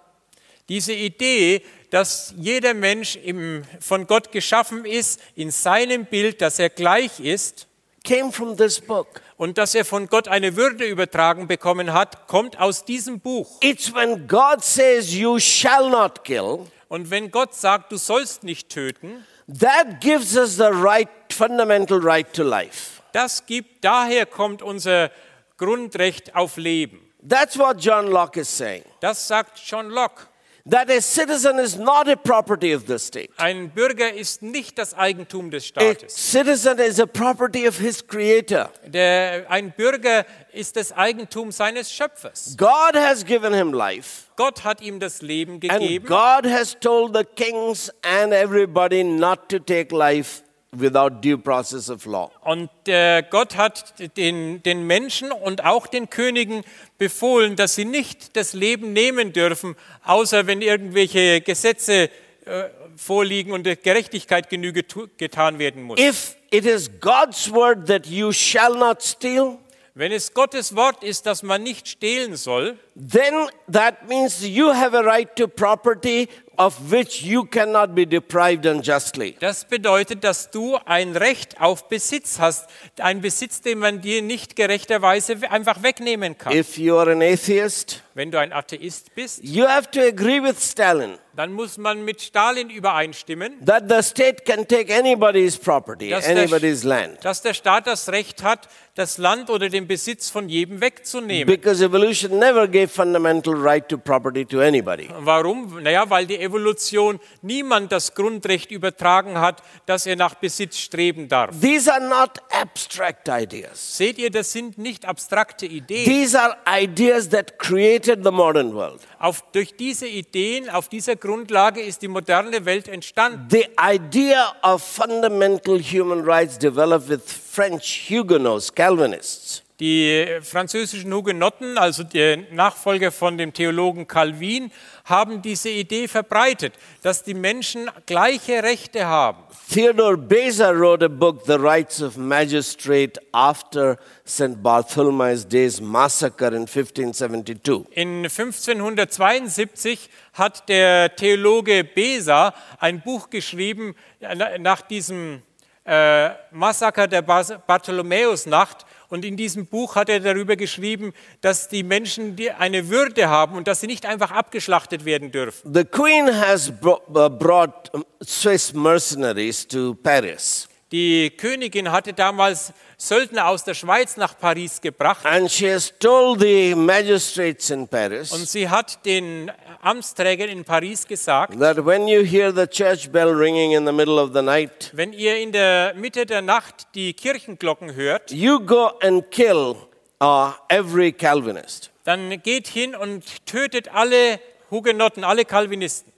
[0.70, 6.70] Diese Idee, dass jeder Mensch im, von Gott geschaffen ist, in seinem Bild, dass er
[6.70, 7.68] gleich ist
[8.08, 9.22] came from this book.
[9.36, 13.60] und dass er von Gott eine Würde übertragen bekommen hat, kommt aus diesem Buch.
[13.62, 18.70] It's when God says you shall not kill Und wenn Gott sagt, du sollst nicht
[18.70, 19.26] töten,
[19.60, 23.02] that gives us the right fundamental right to life.
[23.12, 25.12] das gibt, daher kommt unser
[25.58, 27.02] Grundrecht auf Leben.
[27.28, 28.84] That's what John Locke is saying.
[29.02, 30.28] Das sagt John Locke.
[30.70, 33.30] That a citizen is not a property of the state.
[33.38, 36.14] Ein Bürger ist nicht das Eigentum des A Staates.
[36.14, 38.70] citizen is a property of his creator.
[38.86, 42.56] Der, ein Bürger ist das Eigentum seines Schöpfers.
[42.58, 44.26] God has given him life.
[44.36, 46.06] Gott hat ihm das Leben And gegeben.
[46.06, 52.06] God has told the kings and everybody not to take life without due process of
[52.06, 52.32] law.
[52.42, 56.64] Und äh, Gott hat den, den Menschen und auch den Königen
[56.98, 62.10] befohlen, dass sie nicht das Leben nehmen dürfen, außer wenn irgendwelche Gesetze
[62.46, 62.64] äh,
[62.96, 64.84] vorliegen und der Gerechtigkeit Genüge
[65.18, 66.00] getan werden muss.
[66.00, 69.60] If it is God's word that you shall not steal,
[70.00, 73.34] Wenn es Gottes Wort ist, dass man nicht stehlen soll, then
[73.72, 79.36] that means you have a right to property of which you cannot be deprived unjustly.
[79.40, 82.68] das bedeutet, dass du ein Recht auf Besitz hast,
[83.00, 86.54] ein Besitz, den man dir nicht gerechterweise einfach wegnehmen kann.
[86.56, 90.56] If you are an atheist, Wenn du ein Atheist bist, you have to agree with
[90.60, 96.26] Stalin dann muss man mit Stalin übereinstimmen, that the state can take anybody's property, Dass
[96.26, 97.24] der- anybody's land.
[97.24, 101.46] dass der Staat das Recht hat, das Land oder den Besitz von jedem wegzunehmen.
[101.46, 105.08] Because evolution never gave fundamental right to property to anybody.
[105.20, 105.84] Warum?
[105.84, 111.52] Naja, weil die Evolution niemand das Grundrecht übertragen hat, dass er nach Besitz streben darf.
[111.60, 113.98] These are not abstract ideas.
[113.98, 116.06] Seht ihr, das sind nicht abstrakte Ideen.
[116.06, 119.02] These are ideas that created the modern world.
[119.20, 123.48] Auf, durch diese Ideen, auf dieser Grundlage ist die moderne Welt entstanden.
[123.52, 129.67] The idea of fundamental human rights developed with French Huguenots, Calvinists.
[129.80, 134.72] Die französischen Hugenotten, also der Nachfolger von dem Theologen Calvin,
[135.06, 139.44] haben diese Idee verbreitet, dass die Menschen gleiche Rechte haben.
[139.72, 144.64] Theodore Beza wrote a book, The Rights of Magistrate, after St.
[144.64, 147.86] Bartholomew's Day's massacre in 1572.
[147.92, 155.44] In 1572 hat der Theologe Besa ein Buch geschrieben äh, nach diesem
[155.88, 158.86] äh, Massaker der Bartholomäusnacht.
[159.10, 163.68] Und in diesem Buch hat er darüber geschrieben, dass die Menschen eine Würde haben und
[163.68, 165.74] dass sie nicht einfach abgeschlachtet werden dürfen.
[165.74, 167.92] The Queen has uh, brought
[168.24, 175.26] Swiss mercenaries to Paris, Die Königin hatte damals Söldner aus der Schweiz nach Paris gebracht
[175.26, 179.52] and she has told the magistrates in und Paris sie hat den
[179.88, 184.20] Amtsträgern in Paris gesagt, that when you hear the church bell ringing in the middle
[184.20, 188.92] of the night, wenn ihr in der Mitte der Nacht die Kirchenglocken hört, you go
[189.02, 189.78] and kill
[190.22, 191.90] uh, every Calvinist.
[192.04, 196.12] dann geht hin und tötet alle Hugenotten, alle Calvinisten.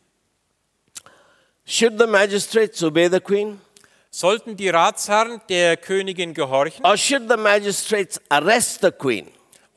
[1.65, 3.61] Should the magistrates obey the Queen?
[4.09, 9.27] Sollten die Ratsherren der Königin gehorchen Or should the magistrates arrest the Queen?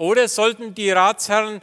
[0.03, 1.61] Oder sollten die Ratsherren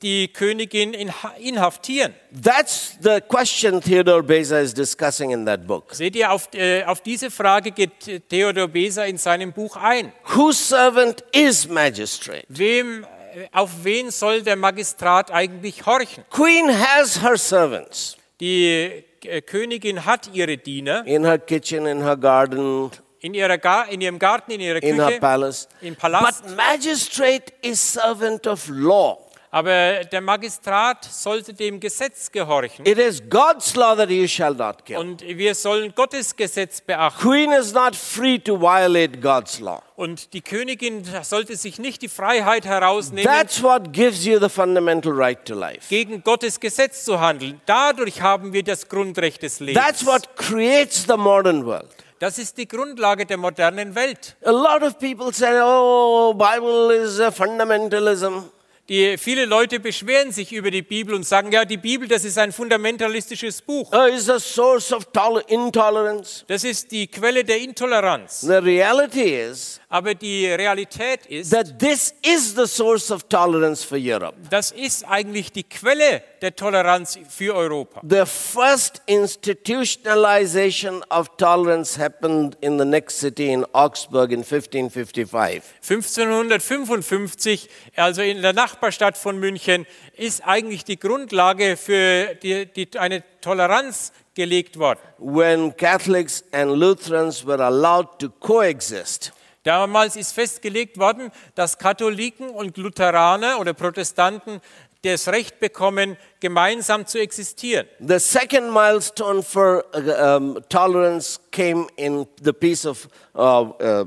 [0.00, 2.14] die Königin inha- inhaftieren?
[2.40, 5.92] That's the question Theodore Beza is discussing in that book.
[5.92, 10.12] Seht ihr, auf, äh, auf diese Frage geht Theodor Besa in seinem Buch ein.
[10.36, 12.44] Whose servant is magistrate?
[12.48, 13.02] Wem,
[13.34, 16.22] äh, auf wen soll der Magistrat eigentlich horchen?
[16.30, 22.16] Queen has her servants Die äh, Königin hat ihre Diener in her kitchen, in her
[22.16, 25.68] garden, in, ihrer Ga in ihrem Garten, in ihrer in her Küche, palace.
[25.80, 26.42] im Palast.
[26.44, 29.18] But magistrate is servant of law.
[29.52, 32.86] Aber der Magistrat sollte dem Gesetz gehorchen.
[32.86, 34.98] It is God's law that you shall not kill.
[34.98, 37.20] Und wir sollen Gottes Gesetz beachten.
[37.20, 39.82] Queen is not free to violate God's law.
[39.96, 45.10] Und die Königin sollte sich nicht die Freiheit herausnehmen, That's what gives you the fundamental
[45.12, 45.88] right to life.
[45.88, 47.60] gegen Gottes Gesetz zu handeln.
[47.66, 49.84] Dadurch haben wir das Grundrecht des Lebens.
[49.84, 51.88] That's what creates the modern world.
[52.20, 54.36] Das ist die Grundlage der modernen Welt.
[54.44, 58.42] A lot of people say, "Oh, Bible is a fundamentalism."
[58.90, 62.36] Die, viele Leute beschweren sich über die Bibel und sagen, ja, die Bibel, das ist
[62.36, 63.90] ein fundamentalistisches Buch.
[63.92, 66.44] Uh, is a source of tol- intolerance.
[66.48, 68.42] Das ist die Quelle der Intoleranz.
[68.42, 73.98] The reality is Aber die Realität ist, that this is the source of tolerance for
[74.00, 74.36] Europe.
[74.48, 78.00] das ist eigentlich die Quelle der Toleranz für Europa.
[78.08, 85.64] The first institutionalization of tolerance happened in the next city in Augsburg in 1555.
[85.82, 93.24] 1555, also in der Nachbarstadt von München, ist eigentlich die Grundlage für die, die, eine
[93.40, 95.00] Toleranz gelegt worden.
[95.18, 99.32] when Catholics and Lutherans were allowed to coexist.
[99.62, 104.60] Damals ist festgelegt worden, dass Katholiken und Lutheraner oder Protestanten
[105.02, 107.86] das Recht bekommen, gemeinsam zu existieren.
[108.00, 114.04] The second milestone for um, tolerance came in the Peace of uh, uh,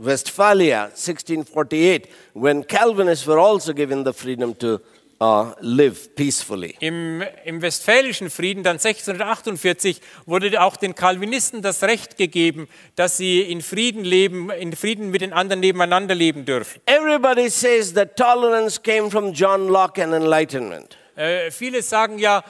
[0.00, 4.80] Westphalia, 1648, when Calvinists were also given the freedom to
[5.20, 6.76] uh, live peacefully.
[6.80, 13.40] Im, Im Westfälischen Frieden, dann 1648, wurde auch den Calvinisten das Recht gegeben, dass sie
[13.42, 16.80] in Frieden leben, in Frieden mit den anderen nebeneinander leben dürfen.
[16.86, 20.96] Everybody says that tolerance came from John Locke and Enlightenment.
[21.16, 22.44] Äh, viele sagen ja,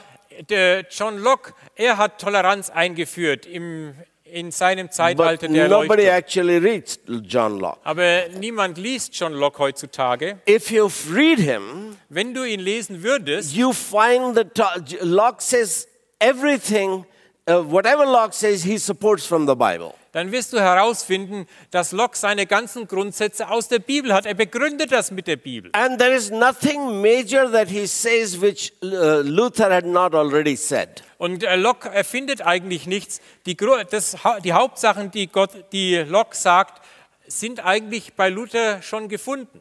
[0.49, 3.95] der John Locke, er hat Toleranz eingeführt im,
[4.31, 6.17] in seinem But Zeitalter der nobody Erleuchtung.
[6.17, 7.79] actually reads John Locke.
[7.83, 10.37] Aber niemand liest John Locke heutzutage.
[10.47, 14.57] If you read him, Wenn du ihn lesen würdest, you find that
[15.01, 15.87] Locke says
[16.19, 17.05] everything,
[17.49, 19.95] uh, whatever Locke says, he supports from the Bible.
[20.11, 24.25] dann wirst du herausfinden, dass Locke seine ganzen Grundsätze aus der Bibel hat.
[24.25, 25.71] Er begründet das mit der Bibel.
[25.73, 31.03] And there is nothing major that he says which uh, Luther had not already said.
[31.17, 33.21] Und äh, Locke erfindet eigentlich nichts.
[33.45, 36.83] Die, das, die Hauptsachen, die, Gott, die Locke sagt,
[37.27, 39.59] sind eigentlich bei Luther schon gefunden.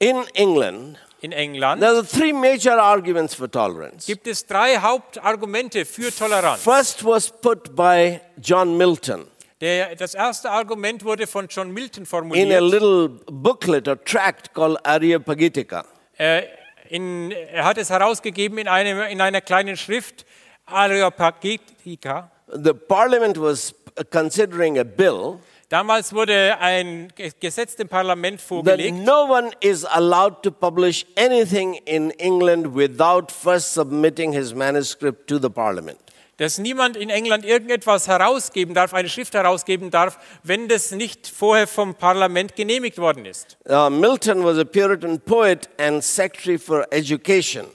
[0.00, 4.06] In England, In England there are three major arguments for tolerance.
[4.06, 6.62] gibt es drei Hauptargumente für Toleranz.
[6.62, 9.26] First was put by John Milton
[9.60, 12.62] Der, das erste Argument wurde von John Milton in a formuliert.
[12.62, 15.84] little booklet or tract called Areopagitica.
[16.16, 16.42] Äh,
[16.88, 20.24] in, er hat es herausgegeben in, einem, in einer kleinen Schrift,
[20.66, 22.30] Areopagitica.
[22.46, 23.74] The parliament was
[24.10, 29.84] considering a bill Damals wurde ein Ge- Gesetz dem Parlament that vorgelegt, no one is
[29.84, 35.98] allowed to publish anything in England without first submitting his manuscript to the parliament.
[36.38, 41.66] dass niemand in England irgendetwas herausgeben darf, eine Schrift herausgeben darf, wenn das nicht vorher
[41.66, 43.58] vom Parlament genehmigt worden ist.
[43.68, 47.66] Uh, Milton was a Puritan poet and secretary for education.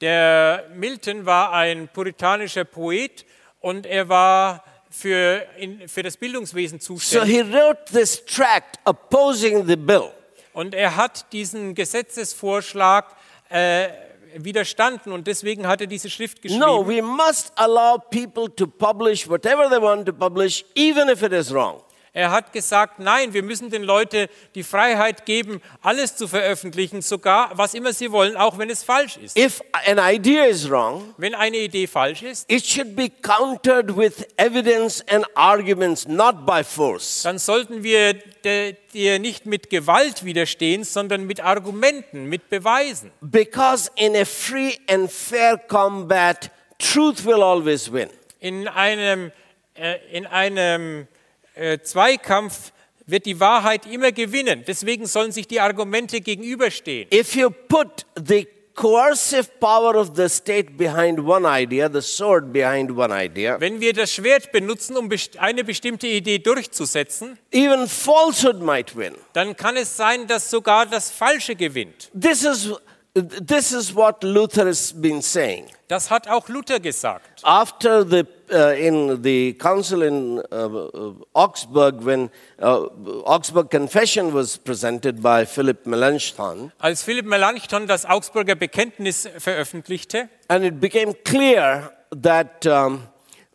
[0.00, 3.26] Der Milton war ein puritanischer Poet
[3.60, 4.62] und er war
[4.96, 7.34] für, in, für das Bildungswesen So zuständig.
[7.36, 10.10] he wrote this tract opposing the bill.
[10.52, 13.06] Und er hat diesen Gesetzesvorschlag
[13.50, 13.88] äh,
[14.36, 16.60] widerstanden und deswegen hat er diese Schrift geschrieben.
[16.60, 21.32] No, we must allow people to publish whatever they want to publish, even if it
[21.32, 21.82] is wrong.
[22.16, 27.50] Er hat gesagt, nein, wir müssen den Leuten die Freiheit geben, alles zu veröffentlichen, sogar
[27.58, 29.36] was immer sie wollen, auch wenn es falsch ist.
[29.36, 34.24] If an idea is wrong, Wenn eine Idee falsch ist, it should be countered with
[34.36, 37.22] evidence and arguments, not by force.
[37.24, 43.10] dann sollten wir dir nicht mit Gewalt widerstehen, sondern mit Argumenten, mit Beweisen.
[43.22, 48.08] Because in a free and fair combat, truth will always win.
[48.38, 49.32] In einem,
[49.74, 51.08] äh, in einem
[51.54, 52.72] äh, Zweikampf
[53.06, 54.64] wird die Wahrheit immer gewinnen.
[54.66, 57.08] Deswegen sollen sich die Argumente gegenüberstehen.
[57.12, 62.90] If you put the coercive power of the state behind one idea, the sword behind
[62.90, 68.96] one idea, Wenn wir das Schwert benutzen, um eine bestimmte Idee durchzusetzen, even falsehood might
[68.96, 69.14] win.
[69.32, 72.10] dann kann es sein, dass sogar das Falsche gewinnt.
[72.18, 72.72] This is,
[73.14, 75.66] this is what Luther has been saying.
[75.86, 77.42] Das hat auch Luther gesagt.
[77.44, 82.30] After the, uh, in the council in uh, uh, Augsburg, when
[82.60, 82.88] uh,
[83.24, 90.64] Augsburg Confession was presented by Philip Melanchthon, Als Philipp Melanchthon das Augsburger Bekenntnis veröffentlichte, and
[90.64, 93.02] it became clear that um,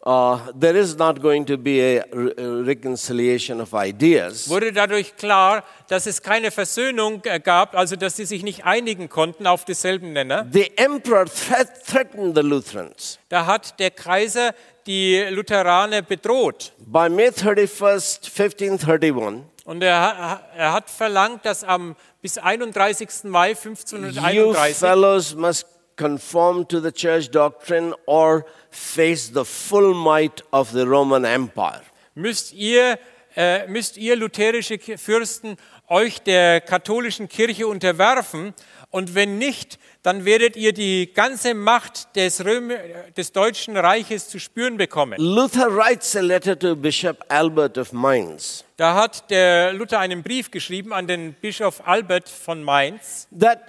[0.06, 2.04] uh, there is not going to be a,
[2.38, 4.48] a reconciliation of ideas.
[4.50, 9.10] wurde dadurch klar, dass es keine Versöhnung äh, gab, also dass sie sich nicht einigen
[9.10, 10.46] konnten auf denselben Nenner.
[10.52, 13.20] The emperor threat- threatened the Lutherans.
[13.30, 14.54] Da hat der Kaiser
[14.88, 16.74] die Lutheraner bedroht.
[16.80, 23.26] By May 31st, 1531, Und er, er hat verlangt, dass am bis 31.
[23.26, 30.44] Mai you 1531 fellows must conform to the church doctrine or face the full might
[30.52, 31.82] of the Roman Empire.
[32.16, 33.00] müsst ihr,
[33.36, 35.56] äh, müsst ihr lutherische Fürsten
[35.88, 38.54] euch der katholischen Kirche unterwerfen.
[38.92, 42.72] Und wenn nicht, dann werdet ihr die ganze Macht des, Röm
[43.16, 45.16] des Deutschen Reiches zu spüren bekommen.
[45.20, 50.50] Luther writes a letter to Bishop Albert of Mainz Da hat der Luther einen Brief
[50.50, 53.28] geschrieben an den Bischof Albert von Mainz.
[53.40, 53.60] that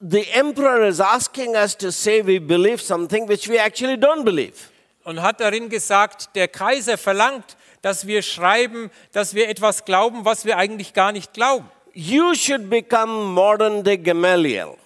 [0.00, 4.70] the emperor is asking us to say we believe something which we actually don't believe.
[5.04, 10.44] und hat darin gesagt, der Kaiser verlangt, dass wir schreiben, dass wir etwas glauben, was
[10.44, 11.68] wir eigentlich gar nicht glauben.
[11.92, 14.76] You should become modern day Gamaliel.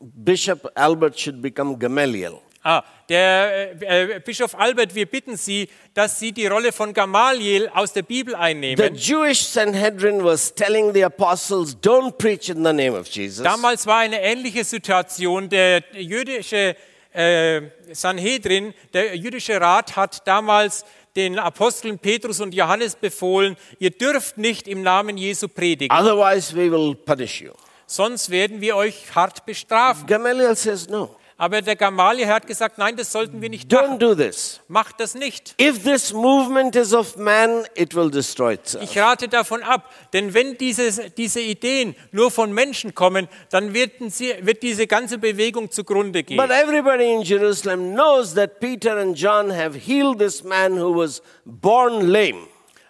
[0.00, 2.40] Bishop Albert should become Gamaliel.
[2.70, 7.70] Ah, der äh, äh, Bischof Albert, wir bitten Sie, dass Sie die Rolle von Gamaliel
[7.72, 8.94] aus der Bibel The einnehmen.
[8.94, 13.42] Jewish Sanhedrin was telling the apostles, don't preach in the name of Jesus.
[13.42, 15.48] Damals war eine ähnliche Situation.
[15.48, 16.76] Der jüdische
[17.14, 17.62] äh,
[17.92, 20.84] Sanhedrin, der jüdische Rat hat damals
[21.16, 26.70] den Aposteln Petrus und Johannes befohlen, ihr dürft nicht im Namen Jesu predigen, Otherwise, we
[26.70, 27.52] will punish you.
[27.86, 30.06] sonst werden wir euch hart bestrafen.
[30.06, 33.98] Gamaliel says, no, Aber der Gamaliel hat gesagt, nein, das sollten wir nicht don't machen.
[34.00, 34.60] do this.
[34.66, 35.54] Macht das nicht.
[35.60, 38.82] If this movement is of man, it will destroy itself.
[38.82, 44.10] Ich rate davon ab, denn wenn diese, diese Ideen nur von Menschen kommen, dann werden
[44.10, 46.38] sie, wird diese ganze Bewegung zugrunde gehen.
[46.38, 51.22] But everybody in Jerusalem knows that Peter and John have healed this man who was
[51.44, 52.48] born lame.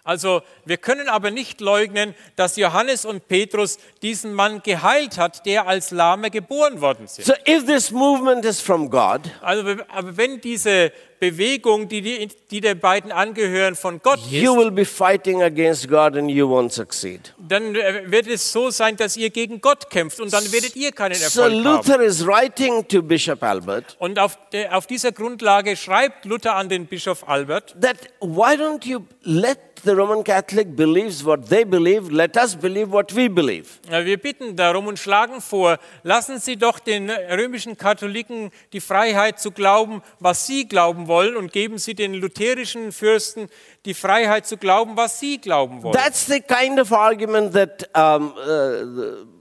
[0.09, 5.67] Also wir können aber nicht leugnen, dass Johannes und Petrus diesen Mann geheilt hat, der
[5.67, 7.25] als Lahme geboren worden sind.
[7.25, 12.61] So if this movement is from God, Also, aber wenn diese Bewegung, die, die, die
[12.61, 16.71] den beiden angehören, von Gott you ist, will be fighting against God and you won't
[16.71, 17.33] succeed.
[17.37, 20.93] dann äh, wird es so sein, dass ihr gegen Gott kämpft und dann werdet ihr
[20.93, 21.75] keinen So Erfolg haben.
[21.75, 26.69] Luther is writing to Bishop Albert Und auf, der, auf dieser Grundlage schreibt Luther an
[26.69, 32.11] den Bischof Albert, that why don't you let the Roman Catholic believes what they believe,
[32.11, 33.79] let us believe what we believe.
[33.89, 39.51] wir bitten darum und schlagen vor, lassen Sie doch den römischen Katholiken die Freiheit zu
[39.51, 43.49] glauben, was sie glauben wollen und geben Sie den lutherischen Fürsten
[43.85, 45.93] die Freiheit zu glauben, was sie glauben wollen.
[45.93, 49.38] That's the kind of argument that um, uh,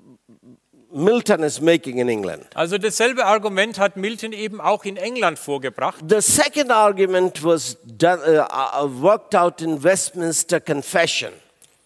[0.90, 2.46] Milton is making in England.
[2.54, 6.02] Also dasselbe Argument hat Milton eben auch in England vorgebracht.
[6.08, 11.32] The second argument was done, uh, uh, worked out in Westminster Confession.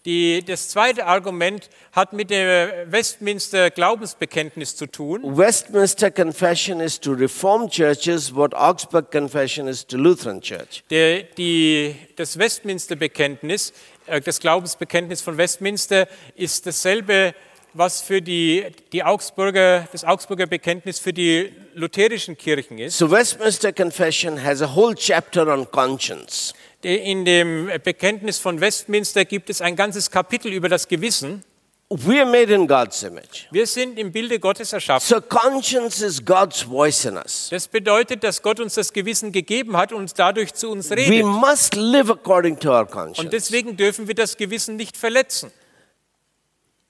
[0.05, 5.21] Die, das zweite Argument hat mit dem Westminster Glaubensbekenntnis zu tun.
[5.37, 10.83] Westminster Confession is to Reformed churches what Augsburg Confession is to Lutheran Church.
[10.89, 13.71] Der, die, das Westminster Bekenntnis,
[14.07, 17.33] äh, das Glaubensbekenntnis von Westminster ist dasselbe,
[17.73, 22.97] was für die, die Augsburger, das Augsburger Bekenntnis für die lutherischen Kirchen ist.
[22.97, 26.53] So Westminster Confession has a whole chapter on conscience.
[26.81, 31.43] In dem Bekenntnis von Westminster gibt es ein ganzes Kapitel über das Gewissen.
[31.89, 33.45] We are made in God's image.
[33.51, 35.05] Wir sind im Bilde Gottes erschaffen.
[35.07, 37.49] So conscience is God's voice in us.
[37.51, 41.25] Das bedeutet, dass Gott uns das Gewissen gegeben hat und dadurch zu uns We redet.
[41.25, 43.29] must live according to our Und conscience.
[43.31, 45.51] deswegen dürfen wir das Gewissen nicht verletzen.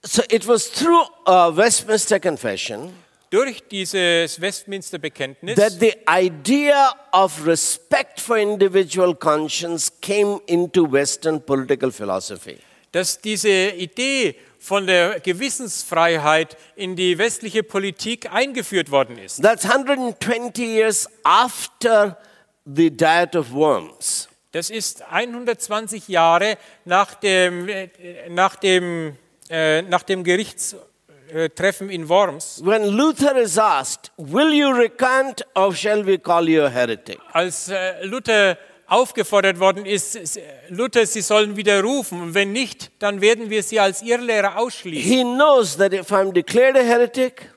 [0.04, 2.92] So it was through uh, Westminster Confession
[3.30, 11.40] Durch dieses Westminster Bekenntnis that the idea of respect for individual conscience came into Western
[11.40, 12.58] political philosophy.
[12.92, 19.42] dass diese Idee von der Gewissensfreiheit in die westliche Politik eingeführt worden ist.
[19.42, 22.16] That's 120 years after
[22.64, 24.28] the diet of worms.
[24.52, 27.88] Das ist 120 Jahre nach dem, äh,
[28.30, 29.16] nach dem,
[29.50, 30.76] äh, nach dem Gerichts,
[31.32, 31.48] äh,
[31.88, 36.68] in Worms, when Luther is asked, Will you recant or shall we call you a
[36.68, 37.18] heretic?
[37.32, 40.38] als äh, Luther aufgefordert worden ist,
[40.68, 45.10] Luther, Sie sollen widerrufen und wenn nicht, dann werden wir Sie als Irrlehrer ausschließen.
[45.10, 47.50] He knows that if I'm declared a heretic,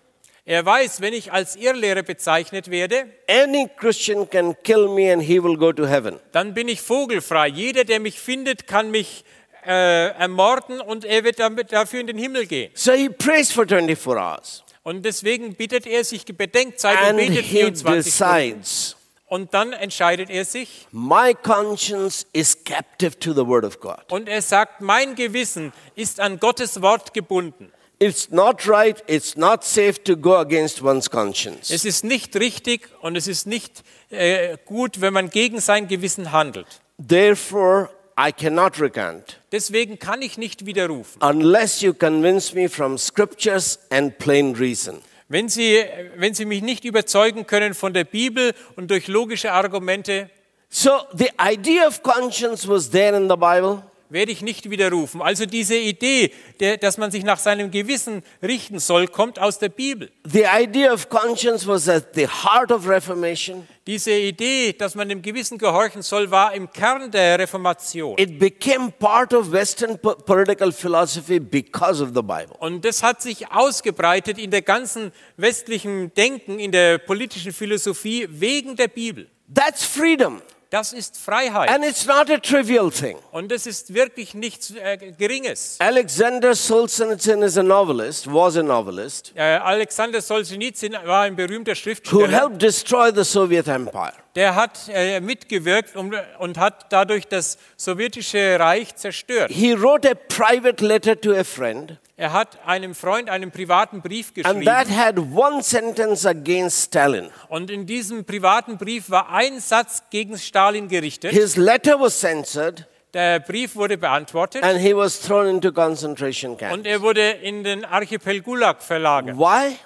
[0.49, 5.43] Er weiß, wenn ich als Irrlehrer bezeichnet werde, any Christian can kill me and he
[5.43, 6.21] will go to heaven.
[6.31, 7.49] dann bin ich vogelfrei.
[7.49, 9.25] Jeder, der mich findet, kann mich
[9.67, 12.71] äh, ermorden und er wird damit dafür in den Himmel gehen.
[12.73, 17.45] So he prays for 24 hours Und deswegen bittet er sich Bedenkzeit und and betet
[17.45, 18.53] he 24 Stunden.
[18.53, 18.95] decides,
[19.27, 23.99] Und dann entscheidet er sich My conscience is captive to the word of God.
[24.09, 27.71] und er sagt, mein Gewissen ist an Gottes Wort gebunden.
[27.99, 31.71] It's not right, it's not safe to go against one's conscience.
[31.71, 36.31] Es ist nicht richtig und es ist nicht äh, gut, wenn man gegen sein Gewissen
[36.31, 36.67] handelt.
[37.05, 37.89] Therefore,
[38.19, 41.21] I cannot recant Deswegen kann ich nicht widerrufen.
[41.21, 45.01] unless you convince me from scriptures and plain reason.
[45.29, 45.83] Wenn Sie,
[46.15, 50.29] wenn Sie mich nicht überzeugen können von der Bibel und durch logische Argumente,
[50.69, 53.83] So the idea of conscience was there in the Bible.
[54.09, 55.21] Werde ich nicht widerrufen.
[55.21, 59.69] Also diese Idee, der, dass man sich nach seinem Gewissen richten soll, kommt aus der
[59.69, 60.09] Bibel.
[60.25, 63.67] The idea of conscience was at the heart of Reformation.
[63.85, 68.17] Diese Idee, dass man dem Gewissen gehorchen soll, war im Kern der Reformation.
[68.17, 72.55] It became part of Western po- political philosophy because of the Bible.
[72.59, 78.75] Und das hat sich ausgebreitet in der ganzen westlichen Denken, in der politischen Philosophie wegen
[78.75, 79.29] der Bibel.
[79.53, 80.41] That's freedom.
[80.69, 81.69] Das ist Freiheit.
[81.69, 83.17] And it's not a trivial thing.
[83.31, 85.77] Und das ist wirklich nichts äh, Geringes.
[85.79, 91.75] Alexander Solzhenitsyn is a novelist, was a novelist, Äh, Alexander Solzhenitsyn war ein berühmter who
[91.75, 92.27] Schriftsteller.
[92.27, 94.13] helped destroy the Soviet Empire.
[94.35, 99.51] Der hat äh, mitgewirkt und, und hat dadurch das sowjetische Reich zerstört.
[99.51, 104.31] He wrote a private letter to a friend, Er hat einem Freund einen privaten Brief
[104.43, 104.97] and that geschrieben.
[104.97, 107.29] had one sentence against Stalin.
[107.47, 111.31] Und in diesem privaten Brief war ein Satz gegen Stalin gerichtet.
[111.31, 116.75] His letter was censored, Der Brief wurde beantwortet and he was thrown into concentration camps.
[116.77, 119.37] und er wurde in den Archipel Gulag verlagert.
[119.37, 119.77] Why?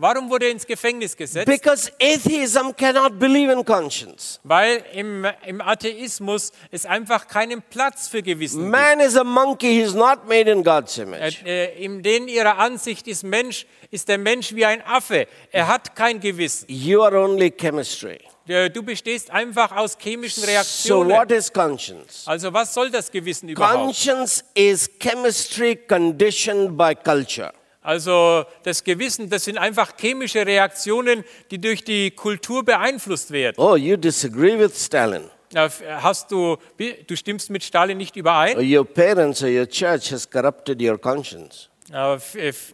[0.00, 1.46] Warum wurde er ins Gefängnis gesetzt?
[1.46, 4.38] Because atheism cannot believe in conscience.
[4.44, 8.70] Weil im, im Atheismus es einfach keinen Platz für Gewissen gibt.
[8.70, 11.42] Man is a monkey, he's not made in God's image.
[11.44, 15.26] Äh, in denen ihrer Ansicht ist Mensch, ist der Mensch wie ein Affe.
[15.50, 16.66] Er hat kein Gewissen.
[16.68, 18.20] You are only chemistry.
[18.46, 21.10] Äh, Du bestehst einfach aus chemischen So, Reaktionen.
[21.10, 22.22] what is conscience?
[22.24, 23.74] Also was soll das Gewissen überhaupt?
[23.74, 27.52] Conscience is chemistry conditioned by culture.
[27.88, 33.54] Also das Gewissen, das sind einfach chemische Reaktionen, die durch die Kultur beeinflusst werden.
[33.56, 35.22] Oh, you disagree with Stalin.
[35.54, 36.58] Hast du,
[37.06, 38.58] du stimmst mit Stalin nicht überein?
[38.58, 41.70] Or your parents or your church has corrupted your conscience.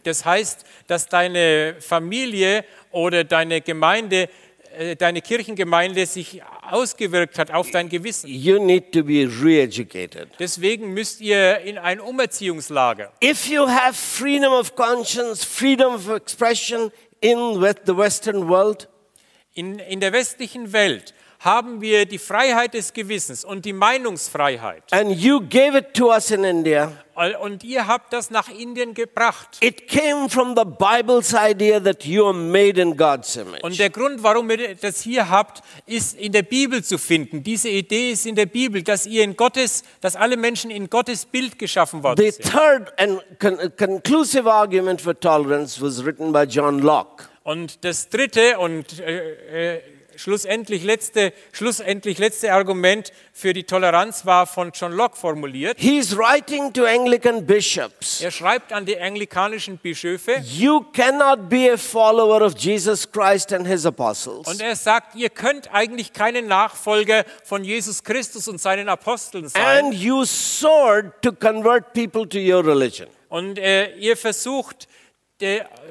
[0.03, 4.27] Das heißt, dass deine Familie oder deine Gemeinde,
[4.97, 8.27] deine Kirchengemeinde sich ausgewirkt hat auf dein Gewissen.
[8.29, 10.29] You need to be re-educated.
[10.39, 13.11] Deswegen müsst ihr in ein Umerziehungslager.
[13.23, 17.37] If you have freedom of conscience, freedom of expression in
[17.85, 18.87] the Western world,
[19.53, 24.83] In, in der westlichen Welt haben wir die Freiheit des Gewissens und die Meinungsfreiheit.
[24.91, 26.91] and you gave it to us in India,
[27.41, 29.57] Und ihr habt das nach Indien gebracht.
[29.61, 33.77] it came from the Bible's idea that you are made in God's Und image.
[33.79, 37.41] der Grund, warum ihr das hier habt, ist in der Bibel zu finden.
[37.41, 41.25] Diese Idee ist in der Bibel, dass ihr in Gottes, dass alle Menschen in Gottes
[41.25, 42.51] Bild geschaffen worden The sind.
[42.51, 47.25] third and con- conclusive argument for tolerance was written by John Locke.
[47.43, 49.81] Und das dritte und äh, äh,
[50.17, 55.77] schlussendlich letzte, schlussendlich letzte Argument für die Toleranz war von John Locke formuliert.
[55.79, 58.21] He's writing to Anglican bishops.
[58.21, 63.67] Er schreibt an die anglikanischen Bischöfe You cannot be a follower of Jesus Christ and
[63.67, 68.89] his apostles und er sagt, ihr könnt eigentlich keine Nachfolger von Jesus Christus und seinen
[68.89, 69.85] Aposteln sein.
[69.85, 73.07] and you sought to convert people to your religion.
[73.29, 74.87] Und äh, ihr versucht,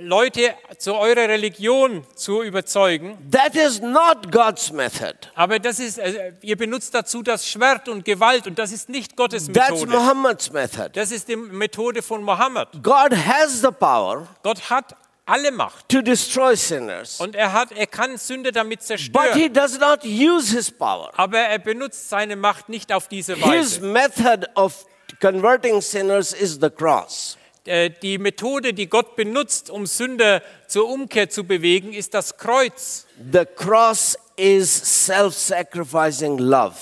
[0.01, 3.19] Leute zu eurer Religion zu überzeugen.
[3.31, 5.15] That is not God's method.
[5.35, 9.17] Aber das ist, äh, ihr benutzt dazu das Schwert und Gewalt und das ist nicht
[9.17, 9.91] Gottes That's Methode.
[9.91, 10.91] Muhammad's method.
[10.95, 12.69] Das ist die Methode von Mohammed.
[12.83, 17.87] God has the power Gott hat alle Macht to destroy sinners, und er hat, er
[17.87, 19.33] kann Sünde damit but zerstören.
[19.35, 21.11] he does not use his power.
[21.17, 23.81] Aber er benutzt seine Macht nicht auf diese His Weise.
[23.85, 24.87] method of
[25.21, 27.37] converting sinners is the cross.
[27.67, 33.07] Äh, Die Methode, die Gott benutzt, um Sünder zur Umkehr zu bewegen, ist das Kreuz.
[33.33, 34.71] The cross is
[35.07, 36.77] self sacrificing love.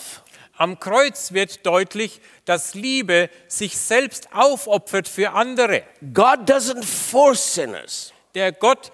[0.57, 5.83] Am Kreuz wird deutlich, dass Liebe sich selbst aufopfert für andere.
[6.13, 8.13] God doesn't force sinners.
[8.35, 8.93] Der Gott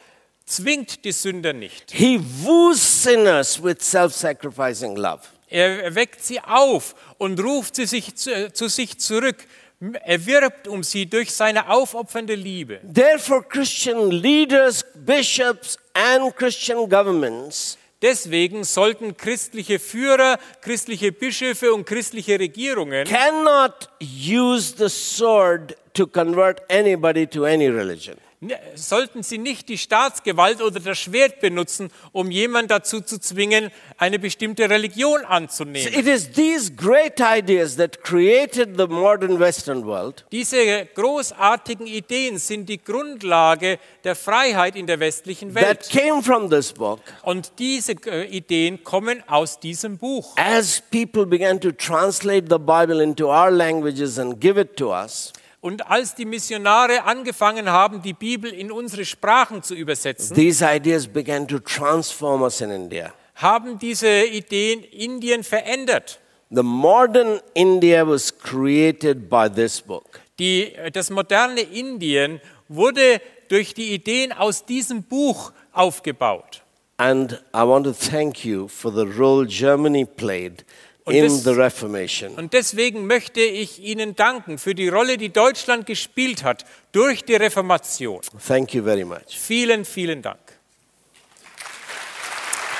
[0.49, 1.93] zwingt die Sünder nicht.
[1.93, 5.21] He woos sinners with self-sacrificing love.
[5.49, 9.37] Er weckt sie auf und ruft sie sich zu, zu sich zurück.
[9.81, 12.81] Er wirbt um sie durch seine aufopfernde Liebe.
[12.83, 22.39] Therefore, Christian leaders, bishops, and Christian governments Deswegen sollten christliche Führer, christliche Bischöfe und christliche
[22.39, 28.17] Regierungen cannot use the sword to convert anybody to any religion.
[28.41, 33.73] Ne, sollten sie nicht die Staatsgewalt oder das Schwert benutzen, um jemanden dazu zu zwingen,
[33.97, 35.93] eine bestimmte Religion anzunehmen.
[35.93, 40.25] It is these great ideas that created the modern Western world.
[40.31, 45.89] Diese großartigen Ideen sind die Grundlage der Freiheit in der westlichen That Welt.
[45.91, 50.37] came from this book Und diese äh, Ideen kommen aus diesem Buch.
[50.37, 55.33] as people began to translate the Bible into our languages and give it to us.
[55.61, 61.07] Und als die Missionare angefangen haben, die Bibel in unsere Sprachen zu übersetzen, These ideas
[61.09, 63.13] began to transform us in India.
[63.35, 66.21] haben diese Ideen Indien verändert.
[66.51, 70.21] The modern India was created by this book.
[70.39, 76.63] Die, das moderne Indien wurde durch die Ideen aus diesem Buch aufgebaut.
[76.97, 80.65] And I want to thank you for the role Germany played
[81.11, 82.35] in das- the Reformation.
[82.35, 87.35] Und deswegen möchte ich Ihnen danken für die Rolle, die Deutschland gespielt hat durch die
[87.37, 88.21] Reformation.
[88.47, 89.19] Thank you very much.
[89.29, 90.39] Vielen, vielen Dank.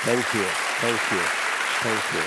[0.05, 0.39] Thank you.
[0.81, 1.17] Thank you.
[1.81, 2.21] Thank you.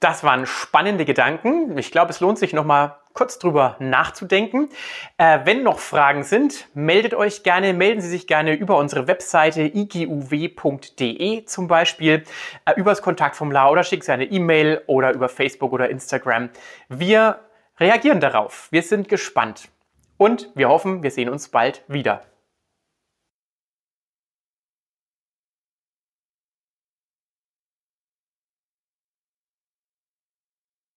[0.00, 1.76] Das waren spannende Gedanken.
[1.76, 4.68] Ich glaube, es lohnt sich noch mal kurz drüber nachzudenken.
[5.16, 9.62] Äh, wenn noch Fragen sind, meldet euch gerne, melden Sie sich gerne über unsere Webseite
[9.62, 12.22] iguw.de zum Beispiel,
[12.64, 16.50] äh, übers Kontaktformular oder schickt Sie eine E-Mail oder über Facebook oder Instagram.
[16.88, 17.40] Wir
[17.80, 18.68] reagieren darauf.
[18.70, 19.68] Wir sind gespannt
[20.16, 22.22] und wir hoffen, wir sehen uns bald wieder.